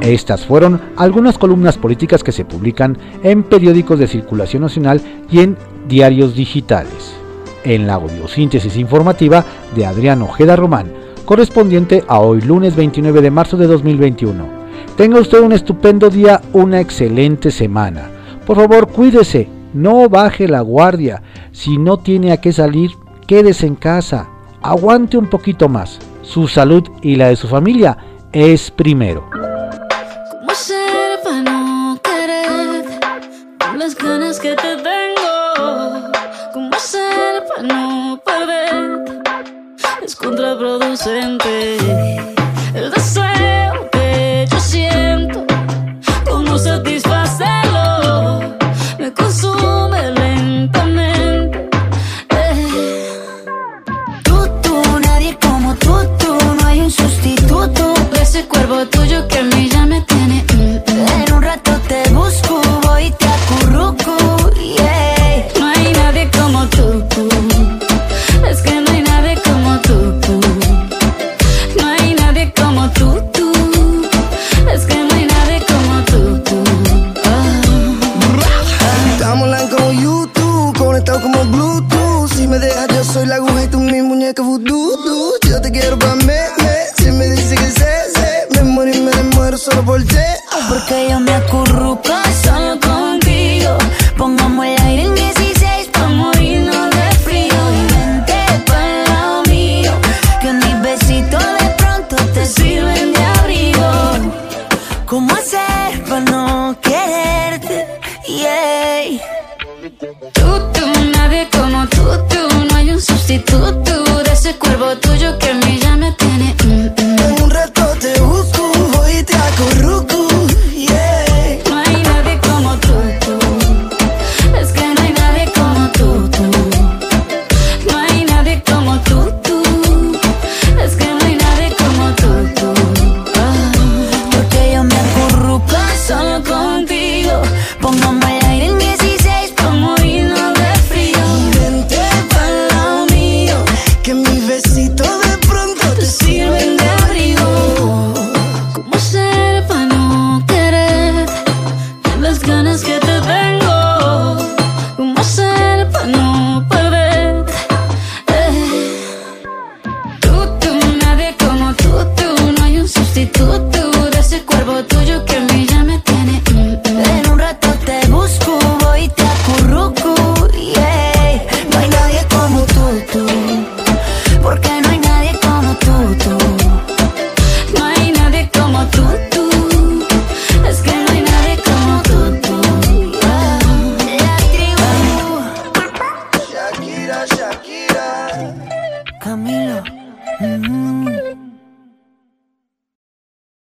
Estas 0.00 0.46
fueron 0.46 0.80
algunas 0.96 1.36
columnas 1.36 1.76
políticas 1.76 2.24
que 2.24 2.32
se 2.32 2.46
publican 2.46 2.96
en 3.22 3.42
periódicos 3.42 3.98
de 3.98 4.06
circulación 4.06 4.62
nacional 4.62 5.02
y 5.30 5.40
en 5.40 5.58
diarios 5.86 6.34
digitales. 6.34 7.14
En 7.64 7.86
la 7.86 7.94
audiosíntesis 7.96 8.78
informativa 8.78 9.44
de 9.76 9.84
Adrián 9.84 10.22
Ojeda 10.22 10.56
Román, 10.56 11.01
correspondiente 11.32 12.04
a 12.08 12.20
hoy 12.20 12.42
lunes 12.42 12.76
29 12.76 13.22
de 13.22 13.30
marzo 13.30 13.56
de 13.56 13.66
2021. 13.66 14.44
Tenga 14.98 15.18
usted 15.18 15.40
un 15.40 15.52
estupendo 15.52 16.10
día, 16.10 16.42
una 16.52 16.78
excelente 16.78 17.50
semana. 17.50 18.10
Por 18.44 18.58
favor, 18.58 18.86
cuídese, 18.86 19.48
no 19.72 20.10
baje 20.10 20.46
la 20.46 20.60
guardia. 20.60 21.22
Si 21.50 21.78
no 21.78 21.96
tiene 21.96 22.32
a 22.32 22.36
qué 22.36 22.52
salir, 22.52 22.90
quédese 23.26 23.66
en 23.66 23.76
casa. 23.76 24.28
Aguante 24.60 25.16
un 25.16 25.30
poquito 25.30 25.70
más. 25.70 26.00
Su 26.20 26.48
salud 26.48 26.86
y 27.00 27.16
la 27.16 27.28
de 27.28 27.36
su 27.36 27.48
familia 27.48 27.96
es 28.30 28.70
primero. 28.70 29.24
Contraproducente. 40.16 41.76
El 42.74 42.90
deseo 42.90 43.31